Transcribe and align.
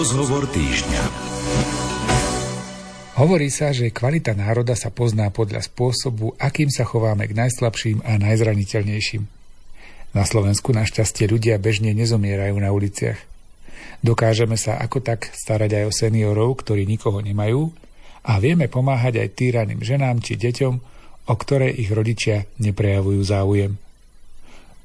Rozhovor 0.00 0.48
týždňa. 0.48 1.02
Hovorí 3.20 3.52
sa, 3.52 3.68
že 3.68 3.92
kvalita 3.92 4.32
národa 4.32 4.72
sa 4.72 4.88
pozná 4.88 5.28
podľa 5.28 5.60
spôsobu, 5.60 6.32
akým 6.40 6.72
sa 6.72 6.88
chováme 6.88 7.28
k 7.28 7.36
najslabším 7.36 8.08
a 8.08 8.16
najzraniteľnejším. 8.16 9.28
Na 10.16 10.24
Slovensku 10.24 10.72
našťastie 10.72 11.28
ľudia 11.28 11.60
bežne 11.60 11.92
nezomierajú 11.92 12.56
na 12.56 12.72
uliciach. 12.72 13.20
Dokážeme 14.00 14.56
sa 14.56 14.80
ako 14.80 15.04
tak 15.04 15.36
starať 15.36 15.84
aj 15.84 15.84
o 15.84 15.92
seniorov, 15.92 16.64
ktorí 16.64 16.88
nikoho 16.88 17.20
nemajú 17.20 17.68
a 18.24 18.40
vieme 18.40 18.72
pomáhať 18.72 19.20
aj 19.20 19.36
týraným 19.36 19.84
ženám 19.84 20.24
či 20.24 20.40
deťom, 20.40 20.74
o 21.28 21.34
ktoré 21.36 21.68
ich 21.76 21.92
rodičia 21.92 22.48
neprejavujú 22.56 23.20
záujem. 23.20 23.76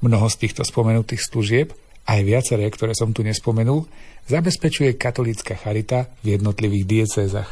Mnoho 0.04 0.28
z 0.28 0.36
týchto 0.44 0.60
spomenutých 0.60 1.24
služieb, 1.24 1.72
aj 2.04 2.20
viaceré, 2.20 2.68
ktoré 2.68 2.92
som 2.92 3.16
tu 3.16 3.24
nespomenul, 3.24 3.88
zabezpečuje 4.26 4.98
katolícka 4.98 5.54
charita 5.54 6.10
v 6.22 6.38
jednotlivých 6.38 6.84
diecézach. 6.86 7.50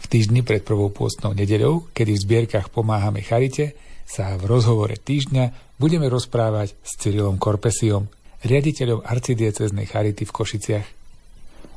V 0.00 0.06
týždni 0.08 0.40
pred 0.40 0.64
prvou 0.64 0.88
pôstnou 0.88 1.36
nedeľou, 1.36 1.92
kedy 1.92 2.16
v 2.16 2.22
zbierkach 2.24 2.72
pomáhame 2.72 3.20
Charite, 3.20 3.76
sa 4.08 4.34
v 4.40 4.48
rozhovore 4.48 4.96
týždňa 4.96 5.76
budeme 5.76 6.08
rozprávať 6.08 6.74
s 6.82 6.98
Cyrilom 6.98 7.36
Korpesiom, 7.38 8.08
riaditeľom 8.42 9.04
arcidieceznej 9.04 9.86
Charity 9.86 10.24
v 10.24 10.34
Košiciach. 10.34 10.86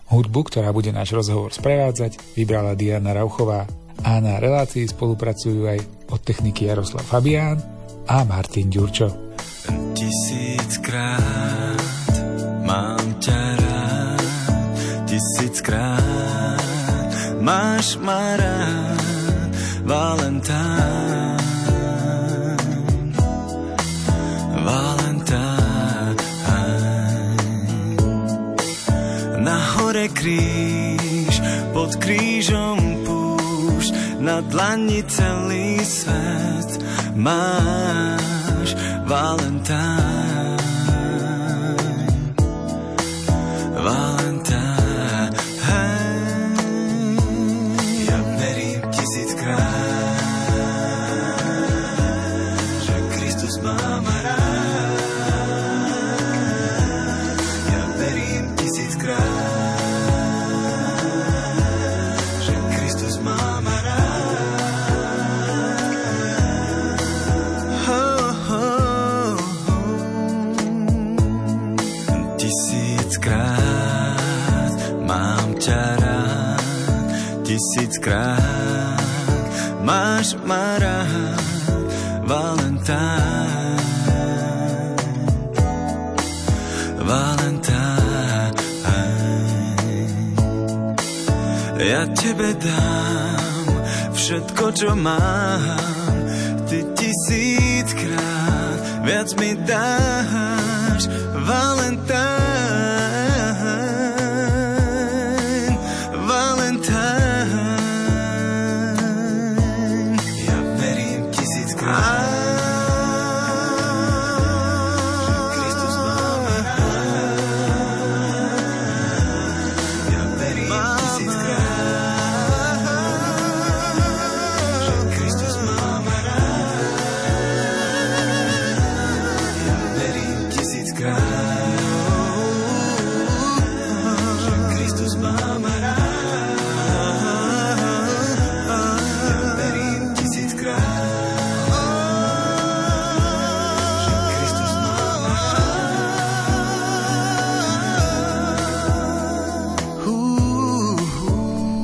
Hudbu, 0.10 0.40
ktorá 0.48 0.72
bude 0.72 0.96
náš 0.96 1.12
rozhovor 1.14 1.52
sprevádzať, 1.52 2.40
vybrala 2.40 2.80
Diana 2.80 3.12
Rauchová 3.12 3.68
a 4.02 4.12
na 4.24 4.40
relácii 4.40 4.88
spolupracujú 4.90 5.68
aj 5.68 5.80
od 6.10 6.20
techniky 6.24 6.66
Jaroslav 6.72 7.06
Fabián 7.06 7.60
a 8.08 8.24
Martin 8.24 8.72
Ďurčo. 8.72 9.12
Tisíckrát 9.94 11.83
máš 17.44 18.00
ma 18.00 18.40
rád. 18.40 18.94
Na 29.44 29.60
hore 29.76 30.08
kríž, 30.08 31.36
pod 31.76 31.92
krížom 32.00 32.80
púšť, 33.04 33.92
na 34.24 34.40
dlani 34.40 35.04
celý 35.12 35.84
svet 35.84 36.80
máš, 37.20 38.72
Valentán. 39.04 40.13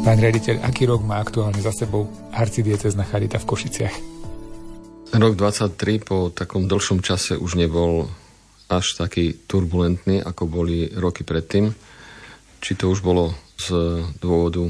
Pán 0.09 0.17
riaditeľ, 0.17 0.65
aký 0.65 0.89
rok 0.89 1.05
má 1.05 1.21
aktuálne 1.21 1.61
za 1.61 1.69
sebou 1.69 2.09
arcidiecezna 2.33 3.05
Charita 3.05 3.37
v 3.37 3.45
Košiciach? 3.45 3.95
Rok 5.13 5.33
23 5.37 6.01
po 6.01 6.33
takom 6.33 6.65
dlhšom 6.65 7.05
čase 7.05 7.37
už 7.37 7.53
nebol 7.61 8.09
až 8.73 8.97
taký 8.97 9.37
turbulentný, 9.45 10.25
ako 10.25 10.49
boli 10.49 10.89
roky 10.97 11.21
predtým. 11.21 11.69
Či 12.57 12.73
to 12.73 12.89
už 12.89 13.05
bolo 13.05 13.37
z 13.61 13.69
dôvodu 14.17 14.65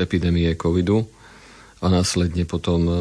epidémie 0.00 0.48
covidu 0.56 1.04
a 1.84 1.92
následne 1.92 2.48
potom 2.48 2.80
e, 2.88 2.94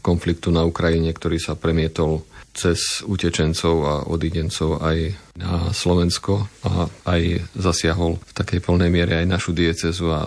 konfliktu 0.00 0.48
na 0.48 0.64
Ukrajine, 0.64 1.12
ktorý 1.12 1.36
sa 1.36 1.52
premietol 1.52 2.24
cez 2.56 3.04
utečencov 3.04 3.74
a 3.84 3.94
odidencov 4.08 4.80
aj 4.80 5.12
na 5.36 5.68
Slovensko 5.68 6.48
a 6.64 6.88
aj 7.04 7.44
zasiahol 7.52 8.16
v 8.24 8.32
takej 8.32 8.64
plnej 8.64 8.88
miere 8.88 9.20
aj 9.20 9.28
našu 9.28 9.52
diecezu 9.52 10.08
a 10.08 10.24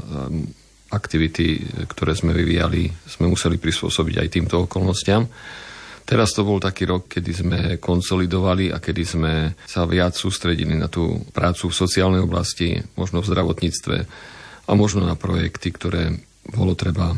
aktivity, 0.90 1.62
ktoré 1.86 2.18
sme 2.18 2.34
vyvíjali, 2.34 2.90
sme 3.06 3.30
museli 3.30 3.62
prispôsobiť 3.62 4.16
aj 4.22 4.28
týmto 4.30 4.56
okolnostiam. 4.66 5.26
Teraz 6.10 6.34
to 6.34 6.42
bol 6.42 6.58
taký 6.58 6.90
rok, 6.90 7.06
kedy 7.06 7.32
sme 7.32 7.60
konsolidovali 7.78 8.74
a 8.74 8.82
kedy 8.82 9.04
sme 9.06 9.34
sa 9.70 9.86
viac 9.86 10.18
sústredili 10.18 10.74
na 10.74 10.90
tú 10.90 11.22
prácu 11.30 11.70
v 11.70 11.80
sociálnej 11.86 12.26
oblasti, 12.26 12.82
možno 12.98 13.22
v 13.22 13.30
zdravotníctve 13.30 13.96
a 14.66 14.72
možno 14.74 15.06
na 15.06 15.14
projekty, 15.14 15.70
ktoré 15.70 16.18
bolo 16.50 16.74
treba 16.74 17.14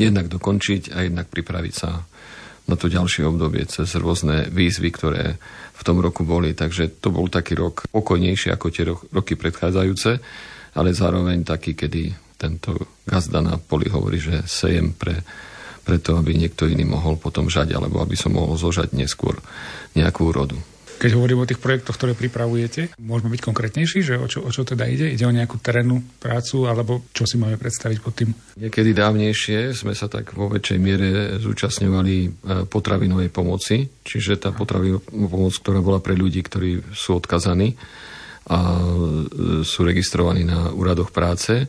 jednak 0.00 0.32
dokončiť 0.32 0.96
a 0.96 1.04
jednak 1.04 1.28
pripraviť 1.28 1.74
sa 1.76 2.00
na 2.64 2.76
to 2.78 2.86
ďalšie 2.88 3.26
obdobie 3.26 3.66
cez 3.66 3.92
rôzne 3.98 4.48
výzvy, 4.48 4.88
ktoré 4.88 5.36
v 5.76 5.82
tom 5.82 6.00
roku 6.00 6.24
boli. 6.24 6.56
Takže 6.56 7.02
to 7.02 7.12
bol 7.12 7.28
taký 7.28 7.58
rok 7.58 7.84
pokojnejší 7.92 8.54
ako 8.54 8.66
tie 8.72 8.88
roky 8.88 9.36
predchádzajúce, 9.36 10.10
ale 10.78 10.96
zároveň 10.96 11.44
taký, 11.44 11.76
kedy 11.76 12.29
tento 12.40 12.72
gazda 13.04 13.44
na 13.44 13.60
poli 13.60 13.92
hovorí, 13.92 14.16
že 14.16 14.48
sejem 14.48 14.96
pre, 14.96 15.20
preto, 15.84 16.16
aby 16.16 16.32
niekto 16.32 16.64
iný 16.64 16.88
mohol 16.88 17.20
potom 17.20 17.52
žať, 17.52 17.76
alebo 17.76 18.00
aby 18.00 18.16
som 18.16 18.32
mohol 18.32 18.56
zožať 18.56 18.96
neskôr 18.96 19.36
nejakú 19.92 20.32
úrodu. 20.32 20.56
Keď 21.00 21.16
hovorím 21.16 21.40
o 21.40 21.48
tých 21.48 21.64
projektoch, 21.64 21.96
ktoré 21.96 22.12
pripravujete, 22.12 22.92
môžeme 23.00 23.32
byť 23.32 23.40
konkrétnejší, 23.40 24.04
že 24.04 24.20
o 24.20 24.28
čo, 24.28 24.44
o 24.44 24.52
čo 24.52 24.68
teda 24.68 24.84
ide? 24.84 25.08
Ide 25.08 25.24
o 25.24 25.32
nejakú 25.32 25.56
terénnu 25.56 26.04
prácu, 26.20 26.68
alebo 26.68 27.08
čo 27.16 27.24
si 27.24 27.40
máme 27.40 27.56
predstaviť 27.56 27.98
pod 28.04 28.20
tým? 28.20 28.36
Niekedy 28.60 28.92
dávnejšie 28.92 29.72
sme 29.72 29.96
sa 29.96 30.12
tak 30.12 30.36
vo 30.36 30.52
väčšej 30.52 30.76
miere 30.76 31.40
zúčastňovali 31.40 32.16
e, 32.20 32.28
potravinovej 32.68 33.32
pomoci, 33.32 33.88
čiže 34.04 34.44
tá 34.44 34.52
potravinová 34.52 35.00
pomoc, 35.08 35.56
ktorá 35.56 35.80
bola 35.80 36.04
pre 36.04 36.12
ľudí, 36.12 36.44
ktorí 36.44 36.92
sú 36.92 37.16
odkazaní 37.16 37.80
a 38.52 38.60
e, 38.60 39.64
sú 39.64 39.80
registrovaní 39.88 40.44
na 40.44 40.68
úradoch 40.68 41.16
práce 41.16 41.64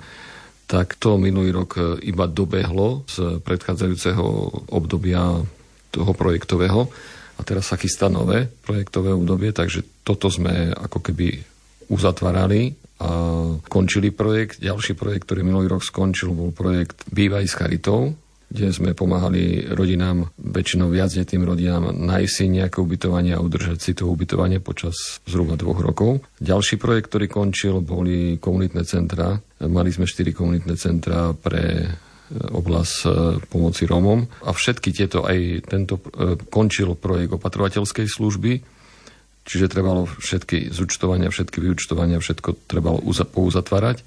tak 0.72 0.96
to 0.96 1.20
minulý 1.20 1.52
rok 1.52 1.76
e, 1.76 2.00
iba 2.08 2.32
dobehlo 2.32 3.04
z 3.04 3.44
predchádzajúceho 3.44 4.24
obdobia 4.72 5.44
toho 5.92 6.12
projektového 6.16 6.88
a 7.36 7.42
teraz 7.44 7.68
sa 7.68 7.76
chystá 7.76 8.08
nové 8.08 8.48
projektové 8.48 9.12
obdobie, 9.12 9.52
takže 9.52 9.84
toto 10.08 10.32
sme 10.32 10.72
ako 10.72 11.04
keby 11.04 11.44
uzatvárali 11.92 12.72
a 13.04 13.12
končili 13.68 14.16
projekt. 14.16 14.64
Ďalší 14.64 14.96
projekt, 14.96 15.28
ktorý 15.28 15.44
minulý 15.44 15.68
rok 15.68 15.84
skončil, 15.84 16.32
bol 16.32 16.56
projekt 16.56 17.04
Bývaj 17.12 17.50
s 17.50 17.58
charitou, 17.58 18.16
kde 18.52 18.68
sme 18.76 18.92
pomáhali 18.92 19.72
rodinám, 19.72 20.28
väčšinou 20.36 20.92
viacdetným 20.92 21.48
rodinám, 21.48 21.96
nájsť 21.96 22.34
si 22.36 22.46
nejaké 22.52 22.84
ubytovanie 22.84 23.32
a 23.32 23.40
udržať 23.40 23.80
si 23.80 23.92
to 23.96 24.12
ubytovanie 24.12 24.60
počas 24.60 25.24
zhruba 25.24 25.56
dvoch 25.56 25.80
rokov. 25.80 26.20
Ďalší 26.44 26.76
projekt, 26.76 27.16
ktorý 27.16 27.32
končil, 27.32 27.80
boli 27.80 28.36
komunitné 28.44 28.84
centra. 28.84 29.40
Mali 29.64 29.96
sme 29.96 30.04
štyri 30.04 30.36
komunitné 30.36 30.76
centra 30.76 31.32
pre 31.32 31.64
e, 31.80 31.90
oblasť 32.52 32.96
e, 33.08 33.10
pomoci 33.48 33.88
Rómom. 33.88 34.28
A 34.44 34.52
všetky 34.52 34.92
tieto, 34.92 35.24
aj 35.24 35.72
tento 35.72 36.04
e, 36.12 36.36
končil 36.52 37.00
projekt 37.00 37.32
opatrovateľskej 37.32 38.04
služby, 38.12 38.52
čiže 39.48 39.72
trebalo 39.72 40.12
všetky 40.12 40.76
zúčtovania, 40.76 41.32
všetky 41.32 41.64
vyučtovania, 41.64 42.20
všetko 42.20 42.68
trebalo 42.68 43.00
pouzatvárať. 43.32 44.04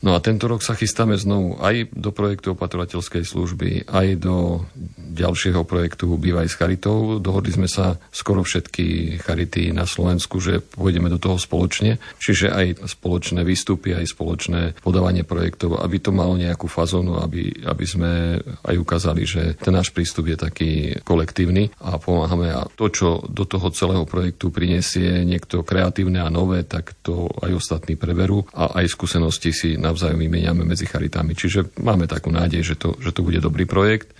No 0.00 0.16
a 0.16 0.24
tento 0.24 0.48
rok 0.48 0.64
sa 0.64 0.72
chystáme 0.72 1.12
znovu 1.20 1.60
aj 1.60 1.92
do 1.92 2.08
projektu 2.08 2.56
opatrovateľskej 2.56 3.20
služby, 3.20 3.70
aj 3.84 4.06
do 4.16 4.64
ďalšieho 4.96 5.60
projektu 5.68 6.08
Bývaj 6.16 6.48
s 6.48 6.56
charitou. 6.56 7.20
Dohodli 7.20 7.52
sme 7.52 7.68
sa 7.68 8.00
skoro 8.08 8.40
všetky 8.40 9.20
charity 9.20 9.76
na 9.76 9.84
Slovensku, 9.84 10.40
že 10.40 10.64
pôjdeme 10.64 11.12
do 11.12 11.20
toho 11.20 11.36
spoločne. 11.36 12.00
Čiže 12.16 12.48
aj 12.48 12.66
spoločné 12.88 13.44
výstupy, 13.44 13.92
aj 13.92 14.16
spoločné 14.16 14.80
podávanie 14.80 15.28
projektov, 15.28 15.76
aby 15.84 16.00
to 16.00 16.16
malo 16.16 16.32
nejakú 16.32 16.64
fazónu, 16.64 17.20
aby, 17.20 17.52
aby 17.68 17.84
sme 17.84 18.40
aj 18.64 18.76
ukázali, 18.80 19.28
že 19.28 19.60
ten 19.60 19.76
náš 19.76 19.92
prístup 19.92 20.32
je 20.32 20.36
taký 20.40 20.70
kolektívny 21.04 21.76
a 21.76 22.00
pomáhame. 22.00 22.48
A 22.56 22.64
to, 22.72 22.88
čo 22.88 23.20
do 23.28 23.44
toho 23.44 23.68
celého 23.76 24.08
projektu 24.08 24.48
prinesie 24.48 25.28
niekto 25.28 25.60
kreatívne 25.60 26.24
a 26.24 26.32
nové, 26.32 26.64
tak 26.64 26.96
to 27.04 27.28
aj 27.44 27.52
ostatní 27.52 28.00
preberú 28.00 28.48
a 28.56 28.80
aj 28.80 28.96
skúsenosti 28.96 29.52
si 29.52 29.70
na 29.76 29.89
navzájom 29.90 30.22
vymeniame 30.22 30.62
medzi 30.62 30.86
charitami. 30.86 31.34
Čiže 31.34 31.74
máme 31.82 32.06
takú 32.06 32.30
nádej, 32.30 32.62
že 32.62 32.74
to, 32.78 32.94
že 33.02 33.10
to 33.10 33.26
bude 33.26 33.42
dobrý 33.42 33.66
projekt. 33.66 34.14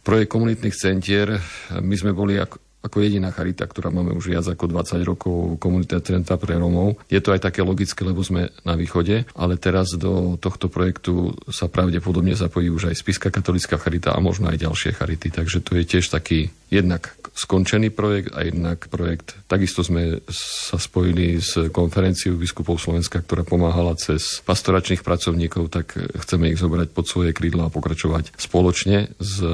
Projekt 0.00 0.32
komunitných 0.32 0.76
centier, 0.76 1.36
my 1.76 1.94
sme 1.98 2.14
boli 2.16 2.38
ako, 2.38 2.56
ako 2.86 2.96
jediná 3.02 3.34
charita, 3.34 3.66
ktorá 3.66 3.90
máme 3.90 4.14
už 4.14 4.30
viac 4.30 4.46
ako 4.46 4.70
20 4.70 5.02
rokov 5.02 5.58
komunitné 5.58 5.98
centra 6.06 6.38
pre 6.38 6.54
Romov. 6.54 7.02
Je 7.10 7.18
to 7.18 7.34
aj 7.34 7.42
také 7.50 7.66
logické, 7.66 8.06
lebo 8.06 8.22
sme 8.22 8.54
na 8.62 8.78
východe, 8.78 9.26
ale 9.34 9.58
teraz 9.58 9.98
do 9.98 10.38
tohto 10.38 10.70
projektu 10.70 11.34
sa 11.50 11.66
pravdepodobne 11.66 12.38
zapojí 12.38 12.70
už 12.70 12.94
aj 12.94 13.02
Spiska 13.02 13.34
katolická 13.34 13.82
charita 13.82 14.14
a 14.14 14.22
možno 14.22 14.46
aj 14.46 14.62
ďalšie 14.62 14.94
charity. 14.94 15.34
Takže 15.34 15.58
to 15.66 15.74
je 15.74 15.84
tiež 15.84 16.06
taký 16.06 16.54
jednak 16.70 17.18
skončený 17.36 17.92
projekt 17.92 18.32
a 18.32 18.48
jednak 18.48 18.88
projekt. 18.88 19.36
Takisto 19.44 19.84
sme 19.84 20.24
sa 20.32 20.80
spojili 20.80 21.36
s 21.36 21.68
konferenciou 21.68 22.40
biskupov 22.40 22.80
Slovenska, 22.80 23.20
ktorá 23.20 23.44
pomáhala 23.44 23.92
cez 24.00 24.40
pastoračných 24.40 25.04
pracovníkov, 25.04 25.68
tak 25.68 26.00
chceme 26.00 26.48
ich 26.48 26.58
zobrať 26.58 26.96
pod 26.96 27.04
svoje 27.04 27.36
krídla 27.36 27.68
a 27.68 27.74
pokračovať 27.74 28.32
spoločne 28.40 29.12
s 29.20 29.44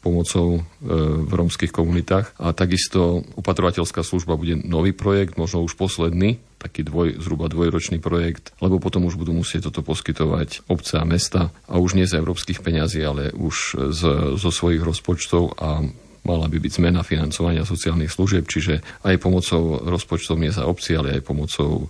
pomocou 0.00 0.58
e, 0.58 0.60
v 1.28 1.32
romských 1.32 1.68
komunitách. 1.68 2.32
A 2.40 2.56
takisto 2.56 3.20
upatrovateľská 3.36 4.00
služba 4.00 4.40
bude 4.40 4.56
nový 4.64 4.96
projekt, 4.96 5.36
možno 5.36 5.60
už 5.60 5.76
posledný, 5.76 6.40
taký 6.56 6.82
dvoj, 6.82 7.20
zhruba 7.20 7.52
dvojročný 7.52 8.00
projekt, 8.00 8.56
lebo 8.64 8.80
potom 8.80 9.04
už 9.04 9.20
budú 9.20 9.36
musieť 9.36 9.68
toto 9.68 9.84
poskytovať 9.84 10.64
obce 10.66 10.96
a 10.96 11.04
mesta 11.04 11.54
a 11.68 11.76
už 11.76 11.94
nie 11.94 12.08
z 12.08 12.18
európskych 12.18 12.64
peňazí, 12.64 13.04
ale 13.04 13.30
už 13.36 13.76
z, 13.94 14.02
zo 14.34 14.50
svojich 14.50 14.80
rozpočtov 14.82 15.54
a 15.60 15.84
mala 16.28 16.46
by 16.46 16.60
byť 16.60 16.72
zmena 16.76 17.00
financovania 17.00 17.64
sociálnych 17.64 18.12
služieb, 18.12 18.44
čiže 18.44 18.84
aj 19.08 19.16
pomocou 19.16 19.80
rozpočtov 19.80 20.36
miest 20.36 20.60
a 20.60 20.68
obcí, 20.68 20.92
ale 20.92 21.16
aj 21.16 21.24
pomocou 21.24 21.88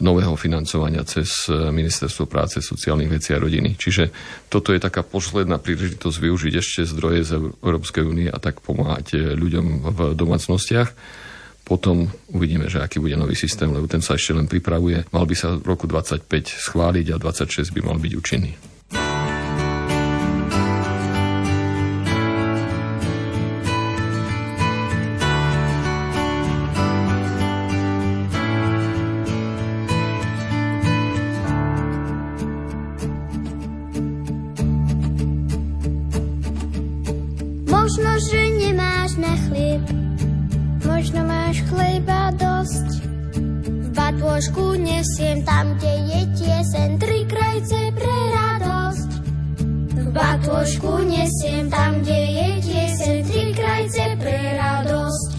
nového 0.00 0.32
financovania 0.34 1.04
cez 1.04 1.46
e, 1.46 1.68
Ministerstvo 1.70 2.24
práce, 2.24 2.64
sociálnych 2.64 3.20
vecí 3.20 3.36
a 3.36 3.40
rodiny. 3.40 3.76
Čiže 3.76 4.08
toto 4.48 4.72
je 4.72 4.80
taká 4.80 5.04
posledná 5.04 5.60
príležitosť 5.60 6.16
využiť 6.16 6.54
ešte 6.56 6.88
zdroje 6.88 7.20
z 7.28 7.30
Európskej 7.60 8.04
únie 8.08 8.28
a 8.32 8.40
tak 8.40 8.64
pomáhať 8.64 9.06
e, 9.14 9.18
ľuďom 9.36 9.66
v 9.92 9.98
domácnostiach. 10.16 10.88
Potom 11.68 12.10
uvidíme, 12.32 12.66
že 12.66 12.82
aký 12.82 12.98
bude 12.98 13.14
nový 13.14 13.38
systém, 13.38 13.70
lebo 13.70 13.86
ten 13.86 14.02
sa 14.02 14.18
ešte 14.18 14.34
len 14.34 14.50
pripravuje. 14.50 15.06
Mal 15.12 15.24
by 15.28 15.36
sa 15.36 15.54
v 15.54 15.68
roku 15.68 15.86
25 15.86 16.26
schváliť 16.50 17.14
a 17.14 17.16
26 17.20 17.70
by 17.70 17.80
mal 17.84 18.00
byť 18.00 18.12
účinný. 18.16 18.69
chleba 41.70 42.34
dosť. 42.34 42.88
V 43.62 43.88
batôžku 43.94 44.74
nesiem 44.82 45.46
tam, 45.46 45.78
kde 45.78 45.94
je 46.10 46.20
tiesen, 46.34 46.90
tri 46.98 47.22
krajce 47.30 47.80
pre 47.94 48.16
radosť. 48.34 49.10
V 49.94 50.06
batôžku 50.10 50.92
nesiem 51.06 51.70
tam, 51.70 52.02
kde 52.02 52.18
je 52.18 52.48
tiesen, 52.66 53.18
tri 53.22 53.44
krajce 53.54 54.04
pre 54.18 54.38
radosť. 54.58 55.29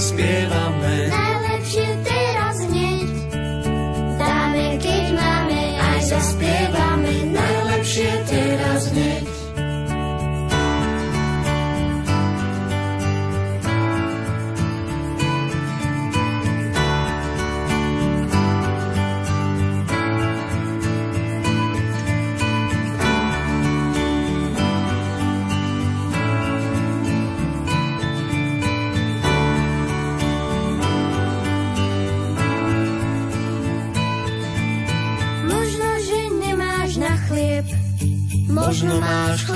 Možno 0.00 1.29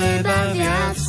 chleba 0.05 0.37
viac. 0.53 0.99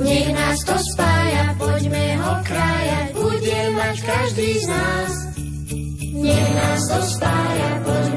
Nech 0.00 0.28
nás 0.32 0.58
to 0.64 0.76
spája, 0.80 1.44
poďme 1.60 2.16
ho 2.16 2.32
krájať, 2.40 3.08
bude 3.12 3.60
mať 3.76 3.96
každý 4.00 4.50
z 4.56 4.66
nás. 4.72 5.12
Nech 6.16 6.48
nás 6.56 6.80
to 6.88 6.98
spája, 7.04 7.70
poďme 7.84 8.11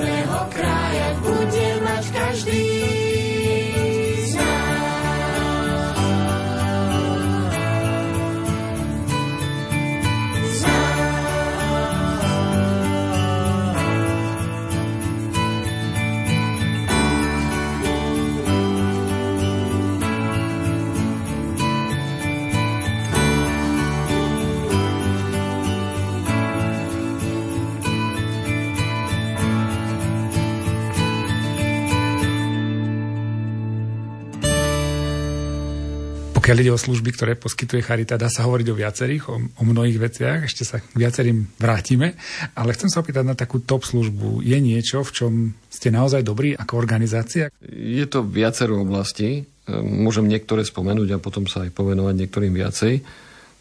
Pokiaľ 36.45 36.61
ide 36.61 36.77
o 36.77 36.77
služby, 36.77 37.09
ktoré 37.09 37.33
poskytuje 37.33 37.81
Charita, 37.81 38.21
dá 38.21 38.29
sa 38.29 38.45
hovoriť 38.45 38.67
o 38.69 38.77
viacerých, 38.77 39.33
o, 39.33 39.41
o 39.49 39.63
mnohých 39.65 39.97
veciach, 39.97 40.45
ešte 40.45 40.61
sa 40.61 40.77
k 40.77 40.93
viacerým 40.93 41.49
vrátime, 41.57 42.13
ale 42.53 42.77
chcem 42.77 42.85
sa 42.85 43.01
opýtať 43.01 43.25
na 43.25 43.33
takú 43.33 43.65
top 43.65 43.81
službu. 43.81 44.45
Je 44.45 44.53
niečo, 44.61 45.01
v 45.01 45.09
čom 45.09 45.33
ste 45.73 45.89
naozaj 45.89 46.21
dobrí 46.21 46.53
ako 46.53 46.77
organizácia? 46.77 47.49
Je 47.65 48.05
to 48.05 48.21
viacero 48.21 48.77
oblastí. 48.77 49.49
Môžem 49.73 50.29
niektoré 50.29 50.61
spomenúť 50.61 51.17
a 51.17 51.23
potom 51.23 51.49
sa 51.49 51.65
aj 51.65 51.73
povenovať 51.73 52.13
niektorým 52.13 52.53
viacej. 52.53 53.01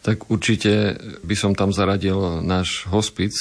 Tak 0.05 0.29
určite 0.29 1.01
by 1.25 1.33
som 1.33 1.57
tam 1.57 1.73
zaradil 1.73 2.45
náš 2.45 2.85
hospic 2.93 3.33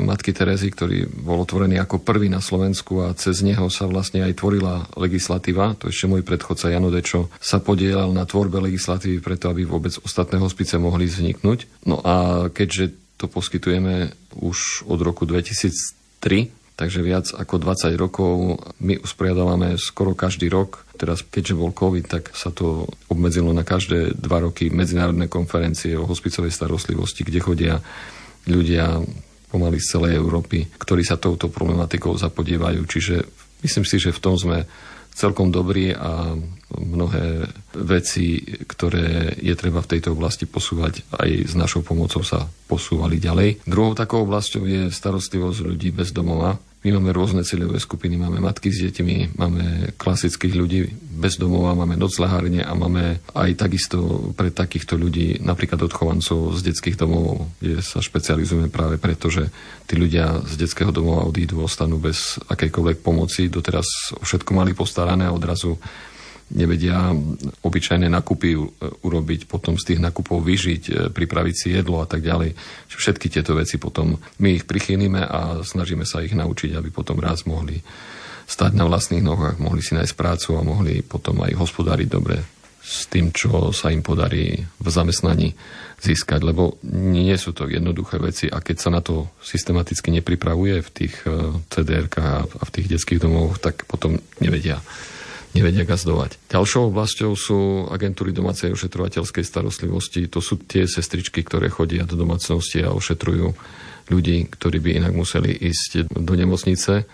Matky 0.00 0.32
Terezy, 0.32 0.72
ktorý 0.72 1.04
bol 1.04 1.44
otvorený 1.44 1.76
ako 1.76 2.00
prvý 2.00 2.32
na 2.32 2.40
Slovensku 2.40 3.04
a 3.04 3.12
cez 3.12 3.44
neho 3.44 3.68
sa 3.68 3.84
vlastne 3.84 4.24
aj 4.24 4.40
tvorila 4.40 4.88
legislatíva. 4.96 5.76
To 5.76 5.92
ešte 5.92 6.08
môj 6.08 6.24
predchodca 6.24 6.72
Jano 6.72 6.88
Dečo 6.88 7.28
sa 7.36 7.60
podielal 7.60 8.16
na 8.16 8.24
tvorbe 8.24 8.56
legislatívy 8.56 9.20
preto, 9.20 9.52
aby 9.52 9.68
vôbec 9.68 9.92
ostatné 10.00 10.40
hospice 10.40 10.80
mohli 10.80 11.04
vzniknúť. 11.04 11.84
No 11.84 12.00
a 12.00 12.48
keďže 12.48 12.96
to 13.20 13.28
poskytujeme 13.28 14.08
už 14.40 14.88
od 14.88 15.04
roku 15.04 15.28
2003, 15.28 16.57
takže 16.78 17.02
viac 17.02 17.26
ako 17.34 17.58
20 17.58 17.98
rokov. 17.98 18.62
My 18.78 18.94
usporiadávame 19.02 19.74
skoro 19.74 20.14
každý 20.14 20.46
rok. 20.46 20.86
Teraz, 20.94 21.26
keďže 21.26 21.58
bol 21.58 21.74
COVID, 21.74 22.06
tak 22.06 22.30
sa 22.38 22.54
to 22.54 22.86
obmedzilo 23.10 23.50
na 23.50 23.66
každé 23.66 24.14
dva 24.14 24.46
roky 24.46 24.70
medzinárodné 24.70 25.26
konferencie 25.26 25.98
o 25.98 26.06
hospicovej 26.06 26.54
starostlivosti, 26.54 27.26
kde 27.26 27.42
chodia 27.42 27.74
ľudia 28.46 29.02
pomaly 29.50 29.82
z 29.82 29.98
celej 29.98 30.22
Európy, 30.22 30.70
ktorí 30.78 31.02
sa 31.02 31.18
touto 31.18 31.50
problematikou 31.50 32.14
zapodievajú. 32.14 32.86
Čiže 32.86 33.26
myslím 33.66 33.84
si, 33.84 33.96
že 33.98 34.14
v 34.14 34.22
tom 34.22 34.38
sme 34.38 34.62
celkom 35.18 35.50
dobrý 35.50 35.90
a 35.98 36.30
mnohé 36.78 37.50
veci, 37.74 38.38
ktoré 38.70 39.34
je 39.34 39.54
treba 39.58 39.82
v 39.82 39.98
tejto 39.98 40.14
oblasti 40.14 40.46
posúvať, 40.46 41.02
aj 41.10 41.50
s 41.50 41.54
našou 41.58 41.82
pomocou 41.82 42.22
sa 42.22 42.46
posúvali 42.70 43.18
ďalej. 43.18 43.66
Druhou 43.66 43.98
takou 43.98 44.22
oblasťou 44.22 44.62
je 44.62 44.82
starostlivosť 44.94 45.58
ľudí 45.66 45.90
bez 45.90 46.14
domova. 46.14 46.54
My 46.86 46.94
máme 46.94 47.10
rôzne 47.10 47.42
cieľové 47.42 47.82
skupiny, 47.82 48.14
máme 48.14 48.38
matky 48.38 48.70
s 48.70 48.86
deťmi, 48.86 49.34
máme 49.34 49.92
klasických 49.98 50.54
ľudí 50.54 50.86
bez 51.18 51.34
domova, 51.34 51.74
máme 51.74 51.98
noclahárne 51.98 52.62
a 52.62 52.70
máme 52.78 53.18
aj 53.34 53.50
takisto 53.58 54.30
pre 54.38 54.54
takýchto 54.54 54.94
ľudí, 54.94 55.42
napríklad 55.42 55.82
odchovancov 55.82 56.54
z 56.54 56.70
detských 56.70 56.94
domov, 56.94 57.50
kde 57.58 57.82
sa 57.82 57.98
špecializujeme 57.98 58.70
práve 58.70 58.94
preto, 59.02 59.26
že 59.26 59.50
tí 59.90 59.98
ľudia 59.98 60.38
z 60.46 60.54
detského 60.54 60.94
domova 60.94 61.26
odídu, 61.26 61.66
ostanú 61.66 61.98
bez 61.98 62.38
akejkoľvek 62.46 63.02
pomoci, 63.02 63.50
doteraz 63.50 64.14
všetko 64.22 64.50
mali 64.54 64.70
postarané 64.70 65.26
a 65.26 65.34
odrazu 65.34 65.82
nevedia 66.52 67.12
obyčajné 67.60 68.08
nakupy 68.08 68.56
urobiť, 69.04 69.44
potom 69.44 69.76
z 69.76 69.94
tých 69.94 70.00
nakupov 70.00 70.40
vyžiť, 70.40 70.82
e, 70.88 70.92
pripraviť 71.12 71.54
si 71.54 71.68
jedlo 71.76 72.00
a 72.00 72.06
tak 72.08 72.24
ďalej. 72.24 72.56
Všetky 72.88 73.28
tieto 73.28 73.54
veci 73.54 73.76
potom 73.76 74.16
my 74.40 74.48
ich 74.58 74.64
prichýlime 74.64 75.22
a 75.22 75.60
snažíme 75.62 76.08
sa 76.08 76.24
ich 76.24 76.32
naučiť, 76.32 76.74
aby 76.74 76.88
potom 76.88 77.20
raz 77.20 77.44
mohli 77.44 77.78
stať 78.48 78.72
na 78.72 78.88
vlastných 78.88 79.20
nohách, 79.20 79.60
mohli 79.60 79.84
si 79.84 79.92
nájsť 79.92 80.16
prácu 80.16 80.56
a 80.56 80.64
mohli 80.64 81.04
potom 81.04 81.36
aj 81.44 81.52
hospodáriť 81.52 82.08
dobre 82.08 82.40
s 82.80 83.04
tým, 83.12 83.28
čo 83.36 83.68
sa 83.76 83.92
im 83.92 84.00
podarí 84.00 84.64
v 84.64 84.88
zamestnaní 84.88 85.52
získať, 86.00 86.40
lebo 86.40 86.80
nie 86.88 87.36
sú 87.36 87.52
to 87.52 87.68
jednoduché 87.68 88.16
veci 88.16 88.48
a 88.48 88.64
keď 88.64 88.76
sa 88.80 88.88
na 88.88 89.04
to 89.04 89.28
systematicky 89.44 90.08
nepripravuje 90.08 90.80
v 90.80 90.90
tých 90.96 91.14
e, 91.28 91.60
CDR 91.68 92.08
a 92.16 92.64
v 92.64 92.70
tých 92.72 92.88
detských 92.96 93.20
domoch, 93.20 93.60
tak 93.60 93.84
potom 93.84 94.16
nevedia 94.40 94.80
nevedia 95.58 95.82
gazdovať. 95.82 96.38
Ďalšou 96.48 96.94
oblasťou 96.94 97.30
sú 97.34 97.58
agentúry 97.90 98.30
domácej 98.30 98.70
ošetrovateľskej 98.72 99.44
starostlivosti. 99.44 100.30
To 100.30 100.38
sú 100.38 100.62
tie 100.62 100.86
sestričky, 100.86 101.42
ktoré 101.42 101.66
chodia 101.68 102.06
do 102.06 102.14
domácnosti 102.14 102.86
a 102.86 102.94
ošetrujú 102.94 103.52
ľudí, 104.08 104.48
ktorí 104.48 104.78
by 104.78 104.90
inak 105.04 105.12
museli 105.12 105.52
ísť 105.52 106.14
do 106.14 106.34
nemocnice 106.38 107.04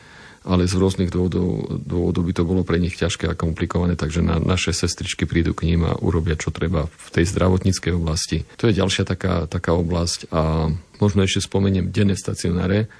ale 0.45 0.69
z 0.69 0.77
rôznych 0.77 1.09
dôvodov, 1.09 1.81
dôvodov 1.81 2.23
by 2.29 2.33
to 2.37 2.45
bolo 2.45 2.63
pre 2.69 2.77
nich 2.77 3.01
ťažké 3.01 3.33
a 3.33 3.39
komplikované, 3.39 3.97
takže 3.97 4.21
na, 4.21 4.37
naše 4.37 4.77
sestričky 4.77 5.25
prídu 5.25 5.57
k 5.57 5.73
ním 5.73 5.89
a 5.89 5.97
urobia, 5.97 6.37
čo 6.37 6.53
treba 6.53 6.85
v 6.85 7.09
tej 7.09 7.25
zdravotníckej 7.33 7.97
oblasti. 7.97 8.45
To 8.61 8.69
je 8.69 8.77
ďalšia 8.77 9.09
taká, 9.09 9.49
taká 9.49 9.73
oblasť 9.73 10.29
a 10.29 10.69
možno 11.01 11.25
ešte 11.25 11.49
spomeniem 11.49 11.89
denné 11.89 12.13
stacionáre, 12.13 12.93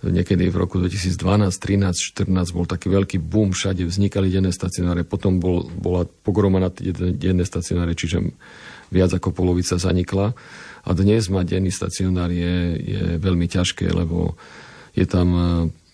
niekedy 0.00 0.48
v 0.48 0.56
roku 0.56 0.80
2012, 0.80 1.12
13, 1.52 2.28
14 2.28 2.56
bol 2.56 2.64
taký 2.64 2.88
veľký 2.88 3.20
boom, 3.20 3.52
všade 3.52 3.84
vznikali 3.84 4.32
denné 4.32 4.48
stacionáre, 4.48 5.04
potom 5.04 5.36
bol, 5.36 5.68
bola 5.68 6.08
pogroma 6.08 6.56
na 6.56 6.72
denné 6.72 7.44
stacionáre, 7.44 7.92
čiže 7.92 8.24
viac 8.88 9.12
ako 9.12 9.36
polovica 9.36 9.76
zanikla. 9.76 10.32
A 10.80 10.90
dnes 10.96 11.28
mať 11.28 11.60
denný 11.60 11.68
stacionár 11.68 12.32
je, 12.32 12.56
je 12.80 13.02
veľmi 13.20 13.44
ťažké, 13.44 13.92
lebo 13.92 14.40
je 14.96 15.04
tam 15.04 15.28
e, 15.36 15.42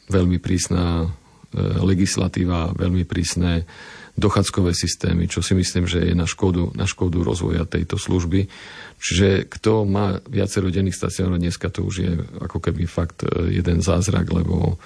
veľmi 0.09 0.39
prísna 0.39 1.05
e, 1.05 1.07
legislatíva, 1.83 2.73
veľmi 2.79 3.03
prísne 3.03 3.67
dochádzkové 4.17 4.73
systémy, 4.73 5.29
čo 5.29 5.45
si 5.45 5.53
myslím, 5.53 5.85
že 5.85 6.01
je 6.01 6.15
na 6.17 6.25
škodu, 6.25 6.73
na 6.73 6.89
škodu 6.89 7.21
rozvoja 7.21 7.69
tejto 7.69 8.01
služby. 8.01 8.49
Čiže 8.97 9.45
kto 9.53 9.85
má 9.85 10.25
viacero 10.25 10.73
denných 10.73 10.97
stacionárov 10.97 11.37
dneska, 11.37 11.69
to 11.69 11.85
už 11.85 11.95
je 12.01 12.13
ako 12.41 12.59
keby 12.59 12.89
fakt 12.89 13.29
e, 13.29 13.53
jeden 13.61 13.85
zázrak, 13.85 14.25
lebo 14.33 14.81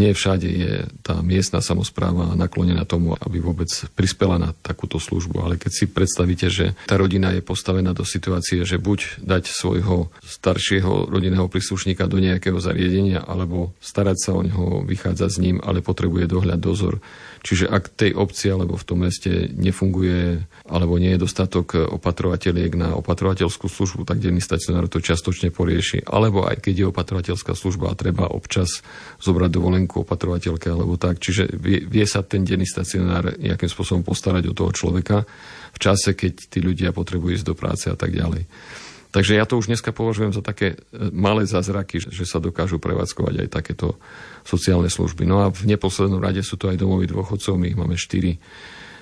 nie 0.00 0.16
všade 0.16 0.48
je 0.48 0.72
tá 1.04 1.20
miestna 1.20 1.60
samozpráva 1.60 2.32
naklonená 2.32 2.88
tomu, 2.88 3.20
aby 3.20 3.36
vôbec 3.36 3.68
prispela 3.92 4.40
na 4.40 4.56
takúto 4.64 4.96
službu. 4.96 5.44
Ale 5.44 5.54
keď 5.60 5.72
si 5.76 5.84
predstavíte, 5.92 6.48
že 6.48 6.72
tá 6.88 6.96
rodina 6.96 7.36
je 7.36 7.44
postavená 7.44 7.92
do 7.92 8.08
situácie, 8.08 8.64
že 8.64 8.80
buď 8.80 9.20
dať 9.20 9.52
svojho 9.52 10.08
staršieho 10.24 11.12
rodinného 11.12 11.52
príslušníka 11.52 12.08
do 12.08 12.16
nejakého 12.16 12.56
zariadenia, 12.56 13.20
alebo 13.28 13.76
starať 13.84 14.16
sa 14.16 14.32
o 14.32 14.40
neho, 14.40 14.80
vychádzať 14.88 15.28
s 15.28 15.42
ním, 15.42 15.56
ale 15.60 15.84
potrebuje 15.84 16.32
dohľad, 16.32 16.56
dozor, 16.56 17.04
Čiže 17.40 17.72
ak 17.72 17.96
tej 17.96 18.12
obci 18.12 18.52
alebo 18.52 18.76
v 18.76 18.84
tom 18.84 19.08
meste 19.08 19.48
nefunguje 19.56 20.44
alebo 20.68 21.00
nie 21.00 21.16
je 21.16 21.24
dostatok 21.24 21.88
opatrovateľiek 21.88 22.76
na 22.76 22.92
opatrovateľskú 23.00 23.66
službu, 23.66 24.04
tak 24.04 24.20
denný 24.20 24.44
stacionár 24.44 24.92
to 24.92 25.00
častočne 25.00 25.48
porieši. 25.48 26.04
Alebo 26.04 26.44
aj 26.44 26.60
keď 26.60 26.74
je 26.76 26.90
opatrovateľská 26.92 27.56
služba 27.56 27.90
a 27.90 27.98
treba 27.98 28.28
občas 28.28 28.84
zobrať 29.24 29.50
dovolenku 29.56 30.04
opatrovateľke 30.04 30.68
alebo 30.68 31.00
tak. 31.00 31.18
Čiže 31.18 31.56
vie, 31.56 31.80
vie 31.88 32.04
sa 32.04 32.20
ten 32.20 32.44
denný 32.44 32.68
stacionár 32.68 33.34
nejakým 33.40 33.72
spôsobom 33.72 34.04
postarať 34.04 34.52
o 34.52 34.56
toho 34.56 34.70
človeka 34.76 35.24
v 35.72 35.78
čase, 35.80 36.12
keď 36.12 36.32
tí 36.52 36.58
ľudia 36.60 36.92
potrebujú 36.92 37.40
ísť 37.40 37.46
do 37.48 37.54
práce 37.56 37.88
a 37.88 37.96
tak 37.96 38.12
ďalej. 38.12 38.44
Takže 39.10 39.34
ja 39.34 39.44
to 39.46 39.58
už 39.58 39.66
dneska 39.66 39.90
považujem 39.90 40.30
za 40.30 40.42
také 40.42 40.74
e, 40.74 40.76
malé 41.10 41.42
zázraky, 41.42 41.98
že 41.98 42.24
sa 42.26 42.38
dokážu 42.38 42.78
prevádzkovať 42.78 43.46
aj 43.46 43.48
takéto 43.50 43.98
sociálne 44.46 44.86
služby. 44.86 45.26
No 45.26 45.42
a 45.42 45.50
v 45.50 45.66
neposlednom 45.66 46.22
rade 46.22 46.46
sú 46.46 46.54
to 46.54 46.70
aj 46.70 46.78
domovy 46.78 47.10
dôchodcov, 47.10 47.58
my 47.58 47.66
ich 47.74 47.78
máme 47.78 47.98
štyri, 47.98 48.38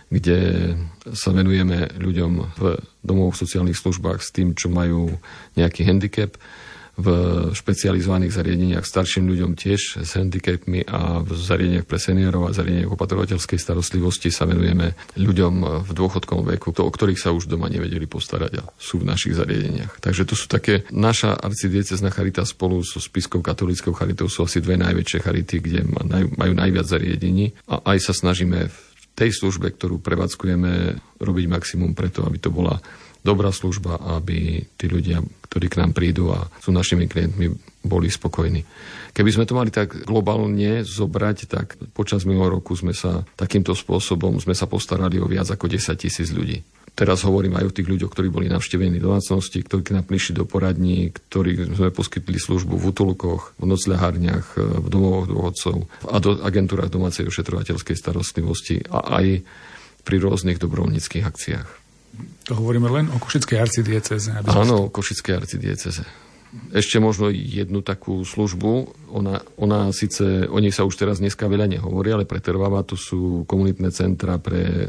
kde 0.09 0.73
sa 1.13 1.37
venujeme 1.37 1.93
ľuďom 2.01 2.33
v 2.57 2.63
domovoch 3.05 3.37
sociálnych 3.37 3.77
službách 3.77 4.25
s 4.25 4.33
tým, 4.33 4.57
čo 4.57 4.73
majú 4.73 5.13
nejaký 5.61 5.85
handicap 5.85 6.33
v 6.99 7.09
špecializovaných 7.55 8.35
zariadeniach 8.35 8.83
starším 8.83 9.31
ľuďom 9.31 9.55
tiež 9.55 10.03
s 10.03 10.11
handicapmi 10.19 10.83
a 10.91 11.23
v 11.23 11.31
zariadeniach 11.31 11.87
pre 11.87 12.03
seniorov 12.03 12.51
a 12.51 12.57
zariadeniach 12.59 12.91
opatrovateľskej 12.91 13.55
starostlivosti 13.55 14.35
sa 14.35 14.51
venujeme 14.51 14.99
ľuďom 15.15 15.87
v 15.87 15.91
dôchodkom 15.95 16.43
veku, 16.59 16.75
to, 16.75 16.83
o 16.83 16.91
ktorých 16.91 17.23
sa 17.23 17.31
už 17.31 17.47
doma 17.47 17.71
nevedeli 17.71 18.11
postarať 18.11 18.53
a 18.59 18.63
sú 18.83 18.99
v 18.99 19.07
našich 19.07 19.39
zariadeniach. 19.39 20.03
Takže 20.03 20.27
to 20.27 20.35
sú 20.35 20.51
také, 20.51 20.83
naša 20.91 21.39
arcidiecezna 21.39 22.11
charita 22.11 22.43
spolu 22.43 22.83
so 22.83 22.99
Spiskou 22.99 23.47
katolickou 23.47 23.95
charitou 23.95 24.27
sú 24.27 24.51
asi 24.51 24.59
dve 24.59 24.75
najväčšie 24.75 25.23
charity, 25.23 25.63
kde 25.63 25.87
majú 26.35 26.53
najviac 26.59 26.87
zariadení 26.91 27.55
a 27.71 27.95
aj 27.95 28.11
sa 28.11 28.13
snažíme 28.13 28.67
v 28.67 28.79
tej 29.15 29.35
službe, 29.35 29.75
ktorú 29.75 30.03
prevádzkujeme, 30.03 30.99
robiť 31.19 31.45
maximum 31.51 31.95
preto, 31.95 32.23
aby 32.23 32.39
to 32.39 32.55
bola 32.55 32.79
dobrá 33.23 33.51
služba, 33.51 33.99
aby 34.19 34.63
tí 34.79 34.87
ľudia, 34.87 35.23
ktorí 35.49 35.67
k 35.69 35.79
nám 35.81 35.93
prídu 35.97 36.31
a 36.33 36.47
sú 36.63 36.71
našimi 36.71 37.11
klientmi, 37.11 37.51
boli 37.85 38.11
spokojní. 38.11 38.63
Keby 39.15 39.31
sme 39.35 39.49
to 39.49 39.57
mali 39.57 39.73
tak 39.73 40.07
globálne 40.07 40.85
zobrať, 40.85 41.39
tak 41.49 41.81
počas 41.97 42.23
minulého 42.29 42.61
roku 42.61 42.77
sme 42.77 42.93
sa 42.95 43.25
takýmto 43.35 43.73
spôsobom 43.75 44.39
sme 44.39 44.55
sa 44.55 44.69
postarali 44.69 45.19
o 45.19 45.27
viac 45.27 45.49
ako 45.51 45.67
10 45.67 45.95
tisíc 45.99 46.31
ľudí. 46.31 46.63
Teraz 46.99 47.23
hovorím 47.23 47.55
aj 47.55 47.71
o 47.71 47.75
tých 47.75 47.87
ľuďoch, 47.87 48.11
ktorí 48.11 48.27
boli 48.27 48.51
navštevení 48.51 48.99
domácnosti, 48.99 49.63
ktorí 49.63 49.87
k 49.87 49.95
nám 49.95 50.11
prišli 50.11 50.35
do 50.35 50.43
poradní, 50.43 51.15
ktorí 51.15 51.79
sme 51.79 51.95
poskytli 51.95 52.43
službu 52.43 52.75
v 52.75 52.91
útulkoch, 52.91 53.55
v 53.55 53.65
nocľahárniach, 53.71 54.59
v 54.59 54.87
domovoch 54.91 55.31
dôchodcov 55.31 55.87
a 56.11 56.19
do 56.19 56.43
agentúrach 56.43 56.91
domácej 56.91 57.31
ošetrovateľskej 57.31 57.95
starostlivosti 57.95 58.83
a 58.91 59.23
aj 59.23 59.47
pri 60.03 60.17
rôznych 60.19 60.59
dobrovoľníckých 60.59 61.23
akciách. 61.23 61.78
To 62.49 62.57
hovoríme 62.57 62.89
len 62.89 63.13
o 63.13 63.21
Košickej 63.21 63.61
arcidieceze. 63.61 64.33
Áno, 64.49 64.89
o 64.89 64.93
Košickej 64.93 65.35
arcidieceze. 65.37 66.03
Ešte 66.73 66.97
možno 66.97 67.29
jednu 67.29 67.85
takú 67.85 68.25
službu. 68.25 68.97
Ona, 69.13 69.45
ona 69.61 69.93
síce, 69.93 70.49
o 70.49 70.57
nej 70.57 70.73
sa 70.73 70.89
už 70.89 70.97
teraz 70.97 71.21
dneska 71.21 71.45
veľa 71.45 71.69
nehovorí, 71.69 72.09
ale 72.09 72.25
pretrváva. 72.25 72.89
Tu 72.89 72.97
sú 72.97 73.45
komunitné 73.45 73.93
centra 73.93 74.41
pre 74.41 74.89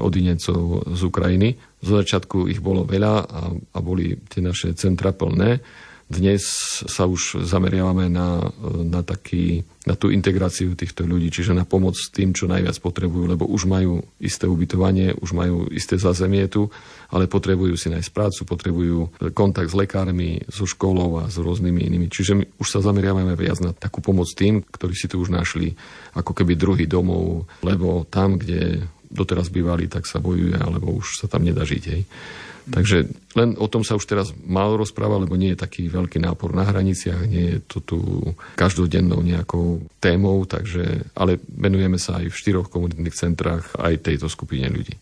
odinecov 0.00 0.88
z 0.96 1.00
Ukrajiny. 1.04 1.60
Z 1.84 1.88
začiatku 1.92 2.48
ich 2.48 2.64
bolo 2.64 2.88
veľa 2.88 3.14
a, 3.20 3.40
a 3.52 3.78
boli 3.84 4.16
tie 4.32 4.40
naše 4.40 4.72
centra 4.72 5.12
plné. 5.12 5.60
Dnes 6.14 6.42
sa 6.86 7.04
už 7.04 7.42
zameriavame 7.42 8.06
na, 8.06 8.46
na, 8.86 9.02
taký, 9.02 9.66
na 9.84 9.98
tú 9.98 10.08
integráciu 10.14 10.72
týchto 10.78 11.02
ľudí, 11.02 11.28
čiže 11.34 11.50
na 11.50 11.66
pomoc 11.66 11.98
tým, 12.14 12.30
čo 12.30 12.46
najviac 12.46 12.78
potrebujú, 12.78 13.34
lebo 13.34 13.44
už 13.50 13.66
majú 13.66 14.00
isté 14.22 14.46
ubytovanie, 14.46 15.12
už 15.18 15.34
majú 15.34 15.66
isté 15.74 15.98
zázemie 15.98 16.46
tu, 16.46 16.70
ale 17.10 17.26
potrebujú 17.26 17.74
si 17.74 17.90
nájsť 17.90 18.10
prácu, 18.14 18.40
potrebujú 18.46 18.98
kontakt 19.34 19.70
s 19.70 19.76
lekármi, 19.76 20.46
so 20.46 20.64
školou 20.64 21.20
a 21.20 21.30
s 21.30 21.36
rôznymi 21.36 21.80
inými. 21.90 22.06
Čiže 22.08 22.32
my 22.38 22.44
už 22.58 22.68
sa 22.70 22.80
zameriavame 22.80 23.34
viac 23.34 23.58
na 23.58 23.74
takú 23.74 23.98
pomoc 23.98 24.30
tým, 24.32 24.62
ktorí 24.62 24.94
si 24.94 25.10
tu 25.10 25.18
už 25.18 25.34
našli 25.34 25.74
ako 26.14 26.30
keby 26.30 26.54
druhý 26.54 26.86
domov, 26.86 27.50
lebo 27.60 28.06
tam, 28.06 28.38
kde 28.38 28.86
doteraz 29.14 29.46
bývali, 29.50 29.86
tak 29.86 30.10
sa 30.10 30.18
bojuje, 30.18 30.58
alebo 30.58 30.98
už 30.98 31.22
sa 31.22 31.26
tam 31.30 31.46
nedá 31.46 31.62
žiť. 31.62 31.84
Hej. 31.86 32.02
Takže 32.64 33.04
len 33.36 33.60
o 33.60 33.68
tom 33.68 33.84
sa 33.84 33.96
už 33.96 34.08
teraz 34.08 34.32
málo 34.40 34.80
rozpráva, 34.80 35.20
lebo 35.20 35.36
nie 35.36 35.52
je 35.52 35.62
taký 35.62 35.92
veľký 35.92 36.16
nápor 36.16 36.56
na 36.56 36.64
hraniciach, 36.64 37.28
nie 37.28 37.56
je 37.56 37.58
to 37.60 37.78
tu 37.84 37.98
každodennou 38.56 39.20
nejakou 39.20 39.84
témou, 40.00 40.48
takže, 40.48 41.12
ale 41.12 41.36
venujeme 41.44 42.00
sa 42.00 42.24
aj 42.24 42.32
v 42.32 42.38
štyroch 42.40 42.72
komunitných 42.72 43.12
centrách 43.12 43.68
aj 43.76 44.00
tejto 44.00 44.32
skupine 44.32 44.72
ľudí. 44.72 44.96